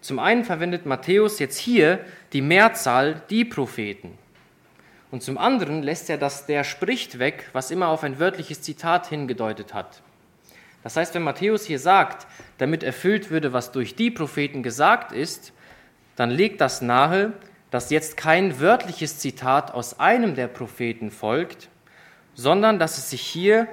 Zum 0.00 0.18
einen 0.18 0.44
verwendet 0.44 0.86
Matthäus 0.86 1.38
jetzt 1.38 1.58
hier 1.58 2.00
die 2.32 2.42
Mehrzahl 2.42 3.22
die 3.30 3.44
Propheten. 3.44 4.18
Und 5.10 5.22
zum 5.22 5.38
anderen 5.38 5.82
lässt 5.82 6.10
er 6.10 6.18
das 6.18 6.46
der 6.46 6.64
spricht 6.64 7.18
weg, 7.18 7.48
was 7.52 7.70
immer 7.70 7.88
auf 7.88 8.02
ein 8.02 8.18
wörtliches 8.18 8.62
Zitat 8.62 9.06
hingedeutet 9.06 9.72
hat. 9.72 10.02
Das 10.82 10.96
heißt, 10.96 11.14
wenn 11.14 11.22
Matthäus 11.22 11.64
hier 11.64 11.78
sagt, 11.78 12.26
damit 12.58 12.82
erfüllt 12.82 13.30
würde, 13.30 13.52
was 13.52 13.72
durch 13.72 13.94
die 13.94 14.10
Propheten 14.10 14.62
gesagt 14.62 15.12
ist, 15.12 15.52
dann 16.16 16.30
legt 16.30 16.60
das 16.60 16.82
nahe, 16.82 17.32
dass 17.70 17.90
jetzt 17.90 18.16
kein 18.16 18.60
wörtliches 18.60 19.18
Zitat 19.18 19.72
aus 19.72 19.98
einem 19.98 20.34
der 20.34 20.46
Propheten 20.46 21.10
folgt, 21.10 21.68
sondern 22.34 22.78
dass 22.78 22.98
es 22.98 23.10
sich 23.10 23.22
hier 23.22 23.66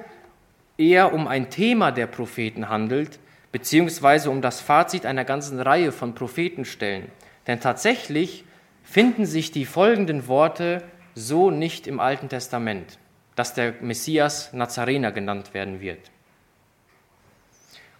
eher 0.78 1.12
um 1.12 1.28
ein 1.28 1.50
Thema 1.50 1.92
der 1.92 2.06
Propheten 2.06 2.68
handelt, 2.68 3.18
beziehungsweise 3.52 4.30
um 4.30 4.40
das 4.42 4.60
Fazit 4.60 5.06
einer 5.06 5.24
ganzen 5.24 5.60
Reihe 5.60 5.92
von 5.92 6.14
Prophetenstellen. 6.14 7.10
Denn 7.46 7.60
tatsächlich 7.60 8.44
finden 8.82 9.26
sich 9.26 9.50
die 9.50 9.66
folgenden 9.66 10.26
Worte 10.26 10.82
so 11.14 11.50
nicht 11.50 11.86
im 11.86 12.00
Alten 12.00 12.28
Testament, 12.28 12.98
dass 13.36 13.54
der 13.54 13.74
Messias 13.80 14.52
Nazarener 14.52 15.12
genannt 15.12 15.54
werden 15.54 15.80
wird. 15.80 16.10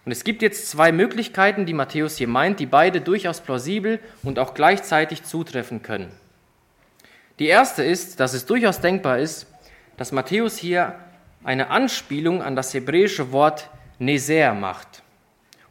Und 0.05 0.11
es 0.11 0.23
gibt 0.23 0.41
jetzt 0.41 0.69
zwei 0.69 0.91
Möglichkeiten, 0.91 1.65
die 1.65 1.73
Matthäus 1.73 2.17
hier 2.17 2.27
meint, 2.27 2.59
die 2.59 2.65
beide 2.65 2.99
durchaus 2.99 3.39
plausibel 3.39 3.99
und 4.23 4.37
auch 4.37 4.53
gleichzeitig 4.53 5.23
zutreffen 5.23 5.81
können. 5.81 6.11
Die 7.39 7.47
erste 7.47 7.83
ist, 7.83 8.19
dass 8.19 8.33
es 8.33 8.45
durchaus 8.45 8.81
denkbar 8.81 9.19
ist, 9.19 9.47
dass 9.95 10.11
Matthäus 10.11 10.57
hier 10.57 10.95
eine 11.43 11.69
Anspielung 11.69 12.41
an 12.41 12.55
das 12.55 12.73
hebräische 12.73 13.31
Wort 13.31 13.69
Neser 13.99 14.53
macht. 14.53 15.03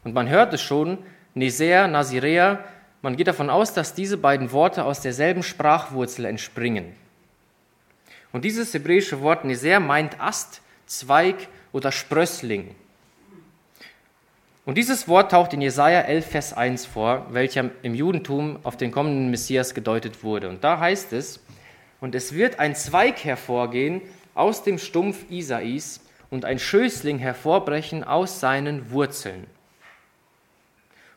Und 0.03 0.13
man 0.13 0.29
hört 0.29 0.53
es 0.53 0.61
schon, 0.61 0.97
Neser, 1.33 1.87
Nazirea, 1.87 2.59
man 3.01 3.15
geht 3.17 3.27
davon 3.27 3.49
aus, 3.49 3.73
dass 3.73 3.93
diese 3.93 4.17
beiden 4.17 4.51
Worte 4.51 4.85
aus 4.85 5.01
derselben 5.01 5.43
Sprachwurzel 5.43 6.25
entspringen. 6.25 6.93
Und 8.31 8.45
dieses 8.45 8.73
hebräische 8.73 9.21
Wort 9.21 9.45
Neser 9.45 9.79
meint 9.79 10.19
Ast, 10.19 10.61
Zweig 10.85 11.47
oder 11.71 11.91
Sprössling. 11.91 12.75
Und 14.65 14.77
dieses 14.77 15.07
Wort 15.07 15.31
taucht 15.31 15.53
in 15.53 15.61
Jesaja 15.61 16.01
11, 16.01 16.25
Vers 16.25 16.53
1 16.53 16.85
vor, 16.85 17.27
welcher 17.31 17.71
im 17.81 17.95
Judentum 17.95 18.59
auf 18.63 18.77
den 18.77 18.91
kommenden 18.91 19.29
Messias 19.29 19.73
gedeutet 19.73 20.23
wurde. 20.23 20.47
Und 20.47 20.63
da 20.63 20.79
heißt 20.79 21.11
es, 21.13 21.41
und 21.99 22.15
es 22.15 22.33
wird 22.33 22.59
ein 22.59 22.75
Zweig 22.75 23.23
hervorgehen 23.25 24.01
aus 24.33 24.63
dem 24.63 24.77
Stumpf 24.77 25.29
Isais 25.29 26.01
und 26.29 26.45
ein 26.45 26.59
Schößling 26.59 27.19
hervorbrechen 27.19 28.03
aus 28.03 28.39
seinen 28.39 28.91
Wurzeln. 28.91 29.47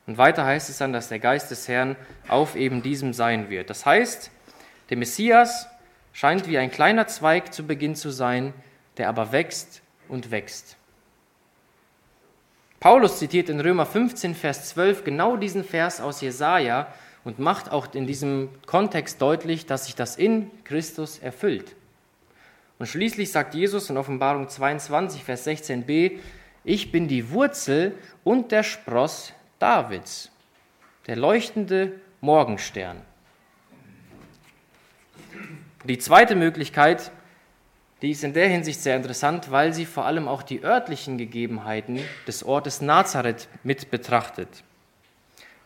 Und 0.07 0.18
weiter 0.18 0.44
heißt 0.44 0.70
es 0.70 0.79
dann, 0.79 0.92
dass 0.92 1.09
der 1.09 1.18
Geist 1.18 1.50
des 1.50 1.66
Herrn 1.68 1.96
auf 2.29 2.55
eben 2.55 2.83
diesem 2.83 3.12
sein 3.12 3.50
wird. 3.50 3.70
Das 3.70 3.85
heißt, 3.85 4.31
der 4.90 4.96
Messias 4.96 5.68
scheint 6.12 6.48
wie 6.48 6.59
ein 6.59 6.70
kleiner 6.70 7.07
Zweig 7.07 7.52
zu 7.52 7.66
Beginn 7.66 7.96
zu 7.96 8.11
sein, 8.11 8.55
der 8.98 9.09
aber 9.09 9.33
wächst 9.33 9.83
und 10.09 10.31
wächst. 10.31 10.76
Paulus 12.79 13.18
zitiert 13.18 13.48
in 13.48 13.59
Römer 13.59 13.87
15, 13.87 14.35
Vers 14.35 14.68
12 14.68 15.02
genau 15.02 15.37
diesen 15.37 15.64
Vers 15.64 16.00
aus 16.00 16.20
Jesaja 16.20 16.87
und 17.24 17.38
macht 17.38 17.72
auch 17.72 17.92
in 17.94 18.07
diesem 18.07 18.50
Kontext 18.66 19.20
deutlich, 19.20 19.66
dass 19.66 19.87
sich 19.87 19.96
das 19.96 20.16
in 20.16 20.50
Christus 20.62 21.18
erfüllt. 21.18 21.74
Und 22.78 22.86
schließlich 22.86 23.32
sagt 23.32 23.54
Jesus 23.54 23.88
in 23.88 23.96
Offenbarung 23.96 24.48
22, 24.48 25.24
Vers 25.24 25.46
16b, 25.46 26.18
ich 26.64 26.92
bin 26.92 27.08
die 27.08 27.30
Wurzel 27.30 27.94
und 28.24 28.52
der 28.52 28.62
Spross 28.62 29.32
Davids, 29.58 30.30
der 31.06 31.16
leuchtende 31.16 31.92
Morgenstern. 32.20 33.00
Die 35.84 35.98
zweite 35.98 36.34
Möglichkeit, 36.34 37.12
die 38.02 38.10
ist 38.10 38.24
in 38.24 38.34
der 38.34 38.48
Hinsicht 38.48 38.80
sehr 38.80 38.96
interessant, 38.96 39.50
weil 39.50 39.72
sie 39.72 39.86
vor 39.86 40.04
allem 40.04 40.28
auch 40.28 40.42
die 40.42 40.62
örtlichen 40.62 41.16
Gegebenheiten 41.16 42.00
des 42.26 42.44
Ortes 42.44 42.80
Nazareth 42.80 43.48
mit 43.62 43.90
betrachtet. 43.90 44.64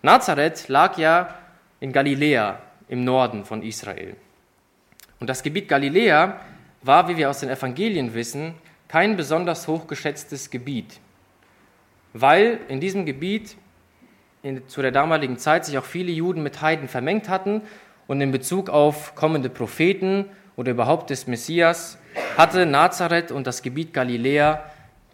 Nazareth 0.03 0.69
lag 0.69 0.97
ja 0.99 1.35
in 1.81 1.93
Galiläa 1.93 2.61
im 2.89 3.05
Norden 3.05 3.45
von 3.45 3.63
Israel. 3.63 4.15
Und 5.19 5.29
das 5.29 5.43
Gebiet 5.43 5.69
Galiläa 5.69 6.41
war, 6.83 7.09
wie 7.09 7.17
wir 7.17 7.31
aus 7.31 7.41
den 7.41 7.51
Evangelien 7.51 8.15
wissen, 8.15 8.55
kein 8.89 9.17
besonders 9.17 9.69
hochgeschätztes 9.69 10.51
Gebiet, 10.51 11.01
weil 12.13 12.59
in 12.69 12.81
diesem 12.81 13.07
Gebiet 13.07 13.57
in, 14.43 14.67
zu 14.69 14.83
der 14.83 14.91
damaligen 14.91 15.39
Zeit 15.39 15.65
sich 15.65 15.79
auch 15.79 15.85
viele 15.85 16.11
Juden 16.11 16.43
mit 16.43 16.61
Heiden 16.63 16.89
vermengt 16.89 17.29
hatten 17.29 17.63
und 18.07 18.21
in 18.21 18.33
Bezug 18.33 18.71
auf 18.71 19.15
kommende 19.15 19.51
Propheten 19.51 20.25
oder 20.57 20.73
überhaupt 20.73 21.11
des 21.11 21.27
Messias 21.27 21.99
hatte 22.37 22.67
Nazareth 22.67 23.31
und 23.31 23.47
das 23.47 23.63
Gebiet 23.63 23.93
Galiläa 23.93 24.65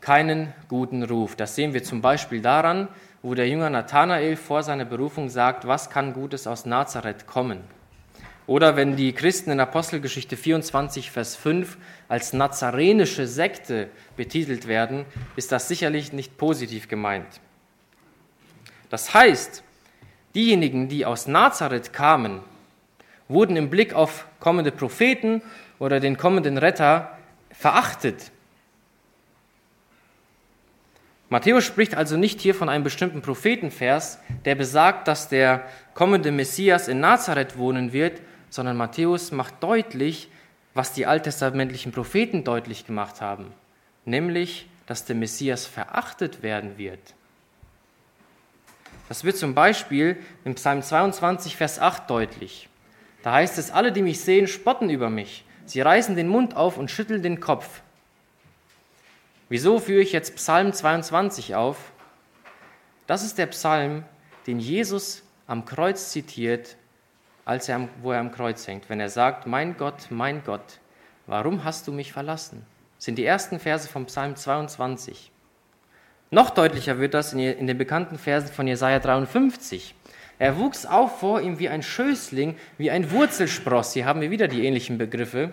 keinen 0.00 0.52
guten 0.68 1.02
Ruf. 1.02 1.36
Das 1.36 1.56
sehen 1.56 1.74
wir 1.74 1.82
zum 1.82 2.00
Beispiel 2.00 2.40
daran, 2.40 2.88
wo 3.22 3.34
der 3.34 3.48
Jünger 3.48 3.70
Nathanael 3.70 4.36
vor 4.36 4.62
seiner 4.62 4.84
Berufung 4.84 5.28
sagt, 5.28 5.66
was 5.66 5.90
kann 5.90 6.12
Gutes 6.12 6.46
aus 6.46 6.64
Nazareth 6.64 7.26
kommen? 7.26 7.60
Oder 8.46 8.76
wenn 8.76 8.94
die 8.94 9.12
Christen 9.12 9.50
in 9.50 9.58
Apostelgeschichte 9.58 10.36
24, 10.36 11.10
Vers 11.10 11.34
5 11.34 11.76
als 12.08 12.32
nazarenische 12.32 13.26
Sekte 13.26 13.88
betitelt 14.16 14.68
werden, 14.68 15.04
ist 15.34 15.50
das 15.50 15.66
sicherlich 15.66 16.12
nicht 16.12 16.38
positiv 16.38 16.86
gemeint. 16.86 17.40
Das 18.88 19.12
heißt, 19.14 19.64
diejenigen, 20.36 20.88
die 20.88 21.04
aus 21.04 21.26
Nazareth 21.26 21.92
kamen, 21.92 22.40
wurden 23.28 23.56
im 23.56 23.68
Blick 23.68 23.94
auf 23.94 24.26
kommende 24.38 24.70
Propheten 24.70 25.42
oder 25.80 25.98
den 25.98 26.16
kommenden 26.16 26.56
Retter 26.56 27.18
verachtet. 27.50 28.30
Matthäus 31.28 31.64
spricht 31.64 31.96
also 31.96 32.16
nicht 32.16 32.40
hier 32.40 32.54
von 32.54 32.68
einem 32.68 32.84
bestimmten 32.84 33.20
Prophetenvers, 33.20 34.20
der 34.44 34.54
besagt, 34.54 35.08
dass 35.08 35.28
der 35.28 35.64
kommende 35.94 36.30
Messias 36.30 36.86
in 36.86 37.00
Nazareth 37.00 37.58
wohnen 37.58 37.92
wird, 37.92 38.20
sondern 38.50 38.76
Matthäus 38.76 39.32
macht 39.32 39.62
deutlich, 39.62 40.30
was 40.74 40.92
die 40.92 41.06
alttestamentlichen 41.06 41.92
Propheten 41.92 42.44
deutlich 42.44 42.86
gemacht 42.86 43.20
haben, 43.20 43.52
nämlich, 44.04 44.68
dass 44.86 45.04
der 45.04 45.16
Messias 45.16 45.66
verachtet 45.66 46.42
werden 46.42 46.78
wird. 46.78 47.00
Das 49.08 49.24
wird 49.24 49.36
zum 49.36 49.54
Beispiel 49.54 50.16
im 50.44 50.54
Psalm 50.56 50.82
22, 50.82 51.56
Vers 51.56 51.78
8 51.78 52.10
deutlich. 52.10 52.68
Da 53.22 53.32
heißt 53.32 53.58
es, 53.58 53.70
alle, 53.70 53.92
die 53.92 54.02
mich 54.02 54.20
sehen, 54.20 54.46
spotten 54.46 54.90
über 54.90 55.10
mich. 55.10 55.44
Sie 55.64 55.80
reißen 55.80 56.14
den 56.14 56.28
Mund 56.28 56.56
auf 56.56 56.76
und 56.76 56.90
schütteln 56.90 57.22
den 57.22 57.40
Kopf. 57.40 57.80
Wieso 59.48 59.78
führe 59.78 60.02
ich 60.02 60.12
jetzt 60.12 60.36
Psalm 60.36 60.72
22 60.72 61.54
auf? 61.54 61.76
Das 63.06 63.24
ist 63.24 63.38
der 63.38 63.46
Psalm, 63.46 64.04
den 64.46 64.58
Jesus 64.58 65.22
am 65.46 65.64
Kreuz 65.64 66.10
zitiert, 66.10 66.76
als 67.46 67.68
er, 67.68 67.88
wo 68.02 68.12
er 68.12 68.18
am 68.20 68.32
Kreuz 68.32 68.66
hängt, 68.66 68.90
wenn 68.90 69.00
er 69.00 69.08
sagt, 69.08 69.46
mein 69.46 69.76
Gott, 69.78 70.10
mein 70.10 70.42
Gott, 70.44 70.80
warum 71.26 71.64
hast 71.64 71.86
du 71.86 71.92
mich 71.92 72.12
verlassen? 72.12 72.66
Das 72.96 73.06
sind 73.06 73.16
die 73.16 73.24
ersten 73.24 73.58
Verse 73.60 73.88
vom 73.88 74.06
Psalm 74.06 74.36
22. 74.36 75.30
Noch 76.30 76.50
deutlicher 76.50 76.98
wird 76.98 77.14
das 77.14 77.32
in 77.32 77.66
den 77.66 77.78
bekannten 77.78 78.18
Versen 78.18 78.52
von 78.52 78.66
Jesaja 78.66 78.98
53. 78.98 79.94
Er 80.40 80.58
wuchs 80.58 80.84
auf 80.84 81.20
vor 81.20 81.40
ihm 81.40 81.60
wie 81.60 81.68
ein 81.68 81.84
Schößling, 81.84 82.56
wie 82.78 82.90
ein 82.90 83.12
Wurzelspross. 83.12 83.92
Hier 83.92 84.06
haben 84.06 84.20
wir 84.20 84.32
wieder 84.32 84.48
die 84.48 84.66
ähnlichen 84.66 84.98
Begriffe. 84.98 85.52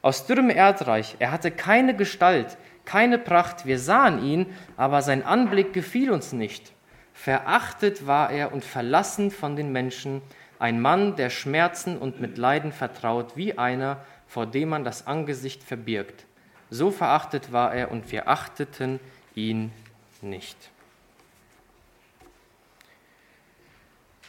Aus 0.00 0.26
dürrem 0.26 0.48
Erdreich. 0.48 1.16
Er 1.18 1.32
hatte 1.32 1.50
keine 1.50 1.94
Gestalt, 1.94 2.56
keine 2.86 3.18
Pracht. 3.18 3.66
Wir 3.66 3.78
sahen 3.78 4.24
ihn, 4.24 4.46
aber 4.78 5.02
sein 5.02 5.22
Anblick 5.22 5.74
gefiel 5.74 6.10
uns 6.10 6.32
nicht. 6.32 6.72
Verachtet 7.12 8.06
war 8.06 8.30
er 8.30 8.54
und 8.54 8.64
verlassen 8.64 9.30
von 9.30 9.54
den 9.54 9.70
Menschen, 9.70 10.22
ein 10.60 10.80
Mann, 10.80 11.16
der 11.16 11.30
Schmerzen 11.30 11.98
und 11.98 12.20
mit 12.20 12.38
Leiden 12.38 12.70
vertraut, 12.70 13.36
wie 13.36 13.58
einer, 13.58 14.04
vor 14.28 14.46
dem 14.46 14.68
man 14.68 14.84
das 14.84 15.06
Angesicht 15.06 15.64
verbirgt. 15.64 16.26
So 16.68 16.90
verachtet 16.90 17.50
war 17.50 17.74
er 17.74 17.90
und 17.90 18.12
wir 18.12 18.28
achteten 18.28 19.00
ihn 19.34 19.72
nicht. 20.20 20.56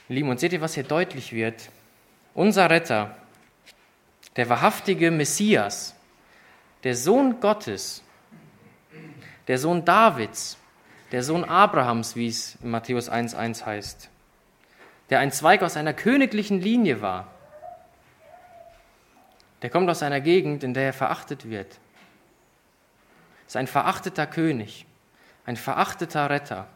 Lieben, 0.08 0.30
und 0.30 0.40
seht 0.40 0.54
ihr, 0.54 0.62
was 0.62 0.74
hier 0.74 0.84
deutlich 0.84 1.34
wird? 1.34 1.70
Unser 2.34 2.70
Retter, 2.70 3.16
der 4.38 4.48
wahrhaftige 4.48 5.12
Messias, 5.12 5.96
der 6.84 6.96
Sohn 6.96 7.42
Gottes, 7.42 8.04
der 9.48 9.58
Sohn 9.58 9.84
Davids, 9.84 10.58
der 11.12 11.24
Sohn 11.24 11.44
Abrahams, 11.44 12.16
wie 12.16 12.28
es 12.28 12.56
in 12.64 12.72
Matthäus 12.72 13.12
1.1 13.12 13.66
heißt, 13.66 14.10
der 15.12 15.20
ein 15.20 15.32
Zweig 15.32 15.62
aus 15.62 15.78
einer 15.78 15.94
königlichen 15.94 16.60
Linie 16.60 17.02
war, 17.02 17.28
der 19.62 19.70
kommt 19.70 19.88
aus 19.92 20.02
einer 20.02 20.22
Gegend, 20.22 20.64
in 20.64 20.74
der 20.74 20.86
er 20.86 20.94
verachtet 20.94 21.48
wird. 21.48 21.80
Ist 23.46 23.56
ein 23.56 23.68
verachteter 23.68 24.26
König 24.26 24.88
ein 25.46 25.58
verachteter 25.58 26.30
Retter, 26.30 26.68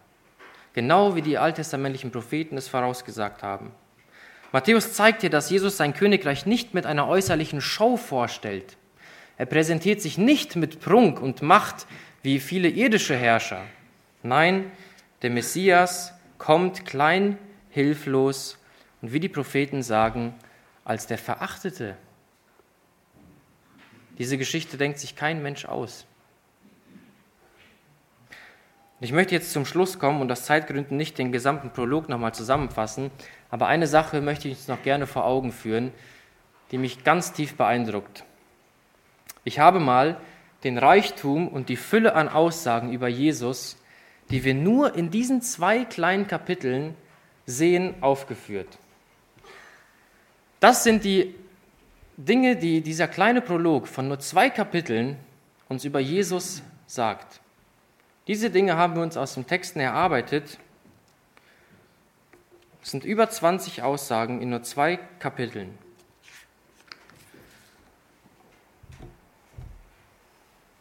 genau 0.74 1.16
wie 1.16 1.22
die 1.22 1.38
alttestamentlichen 1.38 2.12
Propheten 2.12 2.58
es 2.58 2.68
vorausgesagt 2.68 3.44
haben. 3.44 3.72
Matthäus 4.52 4.94
zeigt 4.94 5.22
hier, 5.22 5.30
dass 5.30 5.50
Jesus 5.50 5.78
sein 5.78 5.94
Königreich 5.94 6.46
nicht 6.46 6.74
mit 6.74 6.86
einer 6.86 7.08
äußerlichen 7.08 7.62
Show 7.62 7.98
vorstellt. 7.98 8.78
Er 9.38 9.46
präsentiert 9.46 10.02
sich 10.02 10.18
nicht 10.18 10.56
mit 10.56 10.80
Prunk 10.80 11.22
und 11.22 11.42
Macht 11.42 11.88
wie 12.24 12.40
viele 12.40 12.70
irdische 12.70 13.16
Herrscher. 13.16 13.62
Nein, 14.24 14.72
der 15.22 15.30
Messias 15.30 16.14
kommt 16.38 16.86
klein, 16.86 17.38
hilflos 17.76 18.58
und 19.02 19.14
wie 19.14 19.20
die 19.20 19.30
Propheten 19.30 19.84
sagen, 19.84 20.34
als 20.86 21.08
der 21.08 21.18
Verachtete. 21.18 21.96
Diese 24.18 24.38
Geschichte 24.38 24.78
denkt 24.78 24.98
sich 24.98 25.16
kein 25.16 25.44
Mensch 25.44 25.66
aus. 25.66 26.06
Ich 29.02 29.12
möchte 29.12 29.36
jetzt 29.36 29.52
zum 29.52 29.66
Schluss 29.66 30.00
kommen 30.00 30.22
und 30.22 30.32
aus 30.32 30.46
Zeitgründen 30.46 30.96
nicht 30.96 31.18
den 31.18 31.34
gesamten 31.34 31.72
Prolog 31.72 32.08
nochmal 32.08 32.34
zusammenfassen, 32.34 33.12
aber 33.50 33.68
eine 33.68 33.88
Sache 33.88 34.22
möchte 34.22 34.48
ich 34.48 34.56
uns 34.56 34.68
noch 34.70 34.82
gerne 34.82 35.06
vor 35.06 35.26
Augen 35.26 35.52
führen, 35.52 35.92
die 36.72 36.78
mich 36.78 37.04
ganz 37.04 37.34
tief 37.34 37.56
beeindruckt. 37.56 38.24
Ich 39.44 39.60
habe 39.60 39.82
mal 39.82 40.18
den 40.64 40.78
Reichtum 40.78 41.50
und 41.50 41.68
die 41.68 41.76
Fülle 41.76 42.16
an 42.16 42.30
Aussagen 42.30 42.94
über 42.94 43.10
Jesus, 43.10 43.78
die 44.30 44.46
wir 44.46 44.54
nur 44.54 44.96
in 44.96 45.12
diesen 45.12 45.42
zwei 45.42 45.84
kleinen 45.84 46.28
Kapiteln 46.28 46.96
sehen, 47.46 47.96
aufgeführt. 48.02 48.78
Das 50.60 50.84
sind 50.84 51.04
die 51.04 51.36
Dinge, 52.18 52.56
die 52.56 52.82
dieser 52.82 53.08
kleine 53.08 53.42
Prolog 53.42 53.88
von 53.88 54.08
nur 54.08 54.20
zwei 54.20 54.50
Kapiteln 54.50 55.18
uns 55.68 55.84
über 55.84 56.00
Jesus 56.00 56.62
sagt. 56.88 57.42
Diese 58.28 58.50
Dinge 58.50 58.78
haben 58.78 58.96
wir 58.96 59.04
uns 59.04 59.18
aus 59.18 59.36
den 59.36 59.46
Texten 59.46 59.80
erarbeitet. 59.80 60.58
Es 62.82 62.92
sind 62.92 63.04
über 63.04 63.30
20 63.30 63.84
Aussagen 63.84 64.42
in 64.42 64.50
nur 64.50 64.64
zwei 64.64 64.98
Kapiteln. 65.20 65.78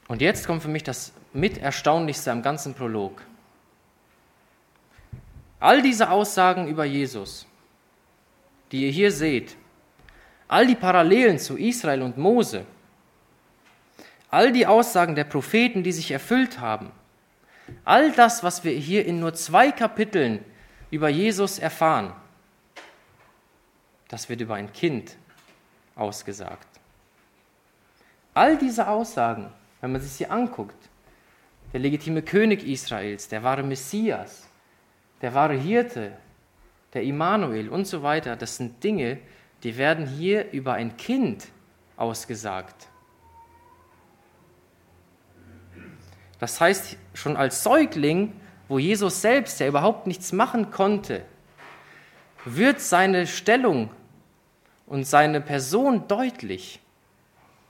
Und 0.07 0.21
jetzt 0.21 0.47
kommt 0.47 0.63
für 0.63 0.69
mich 0.69 0.83
das 0.83 1.13
mit 1.33 1.59
Erstaunlichste 1.59 2.31
am 2.31 2.43
ganzen 2.43 2.75
Prolog. 2.75 3.23
All 5.61 5.83
diese 5.83 6.11
Aussagen 6.11 6.69
über 6.69 6.85
Jesus, 6.85 7.47
die 8.73 8.87
ihr 8.87 8.91
hier 8.91 9.13
seht, 9.13 9.57
all 10.49 10.67
die 10.67 10.75
Parallelen 10.75 11.39
zu 11.39 11.57
Israel 11.57 12.03
und 12.03 12.19
Mose, 12.19 12.67
all 14.31 14.53
die 14.53 14.67
Aussagen 14.67 15.15
der 15.15 15.25
Propheten, 15.25 15.83
die 15.83 15.93
sich 15.93 16.11
erfüllt 16.11 16.61
haben, 16.61 16.91
All 17.85 18.13
das, 18.13 18.43
was 18.43 18.65
wir 18.65 18.73
hier 18.73 19.07
in 19.07 19.21
nur 19.21 19.35
zwei 19.35 19.71
Kapiteln 19.71 20.45
über 20.91 21.09
Jesus 21.09 21.59
erfahren, 21.59 22.13
das 24.09 24.29
wird 24.29 24.41
über 24.41 24.55
ein 24.55 24.73
Kind 24.73 25.17
ausgesagt. 25.97 26.69
All 28.33 28.59
diese 28.59 28.89
Aussagen, 28.89 29.51
wenn 29.81 29.93
man 29.93 30.01
sich 30.01 30.13
sie 30.13 30.27
anguckt, 30.27 30.77
der 31.73 31.81
legitime 31.81 32.23
König 32.23 32.65
Israels, 32.65 33.29
der 33.29 33.43
wahre 33.43 33.63
Messias, 33.63 34.49
der 35.21 35.35
wahre 35.35 35.55
Hirte, 35.55 36.13
der 36.93 37.03
Immanuel 37.03 37.69
und 37.69 37.87
so 37.87 38.03
weiter, 38.03 38.37
das 38.37 38.57
sind 38.57 38.83
Dinge, 38.83 39.19
die 39.63 39.77
werden 39.77 40.07
hier 40.07 40.53
über 40.53 40.75
ein 40.75 40.97
Kind 40.97 41.49
ausgesagt. 41.97 42.89
Das 46.39 46.61
heißt, 46.61 46.97
schon 47.15 47.37
als 47.37 47.63
Säugling, 47.63 48.33
wo 48.69 48.79
Jesus 48.79 49.23
selbst 49.23 49.61
ja 49.61 49.67
überhaupt 49.67 50.07
nichts 50.07 50.33
machen 50.33 50.71
konnte, 50.71 51.23
wird 52.45 52.81
seine 52.81 53.27
Stellung 53.27 53.91
und 54.87 55.05
seine 55.05 55.41
Person 55.41 56.07
deutlich. 56.09 56.81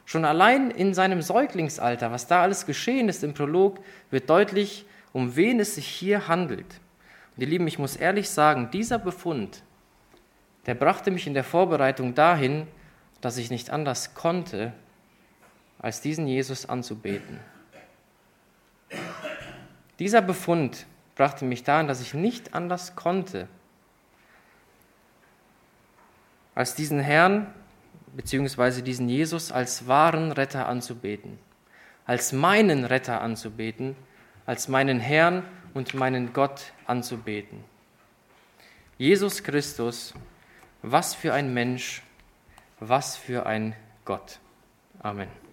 Schon 0.04 0.24
allein 0.24 0.70
in 0.70 0.92
seinem 0.92 1.22
Säuglingsalter, 1.22 2.10
was 2.10 2.26
da 2.26 2.42
alles 2.42 2.66
geschehen 2.66 3.08
ist 3.08 3.24
im 3.24 3.34
Prolog, 3.34 3.78
wird 4.10 4.28
deutlich, 4.28 4.84
um 5.12 5.36
wen 5.36 5.60
es 5.60 5.76
sich 5.76 5.86
hier 5.86 6.28
handelt. 6.28 6.66
Und 7.36 7.42
ihr 7.42 7.48
Lieben, 7.48 7.66
ich 7.66 7.78
muss 7.78 7.96
ehrlich 7.96 8.30
sagen, 8.30 8.70
dieser 8.70 8.98
Befund, 8.98 9.62
der 10.66 10.74
brachte 10.74 11.10
mich 11.10 11.26
in 11.26 11.34
der 11.34 11.44
Vorbereitung 11.44 12.14
dahin, 12.14 12.66
dass 13.20 13.36
ich 13.36 13.50
nicht 13.50 13.70
anders 13.70 14.14
konnte, 14.14 14.72
als 15.78 16.00
diesen 16.00 16.26
Jesus 16.26 16.68
anzubeten. 16.68 17.40
Dieser 19.98 20.22
Befund 20.22 20.86
brachte 21.14 21.44
mich 21.44 21.62
daran, 21.62 21.88
dass 21.88 22.00
ich 22.00 22.14
nicht 22.14 22.54
anders 22.54 22.96
konnte, 22.96 23.48
als 26.54 26.74
diesen 26.74 27.00
Herrn 27.00 27.52
bzw. 28.16 28.82
diesen 28.82 29.08
Jesus 29.08 29.52
als 29.52 29.86
wahren 29.88 30.32
Retter 30.32 30.68
anzubeten, 30.68 31.38
als 32.06 32.32
meinen 32.32 32.84
Retter 32.84 33.20
anzubeten, 33.20 33.96
als 34.46 34.68
meinen 34.68 35.00
Herrn 35.00 35.42
und 35.74 35.94
meinen 35.94 36.32
Gott 36.32 36.72
anzubeten. 36.86 37.62
Jesus 38.96 39.42
Christus, 39.42 40.14
was 40.82 41.14
für 41.14 41.34
ein 41.34 41.52
Mensch, 41.52 42.02
was 42.80 43.16
für 43.16 43.44
ein 43.46 43.74
Gott. 44.04 44.38
Amen. 45.00 45.43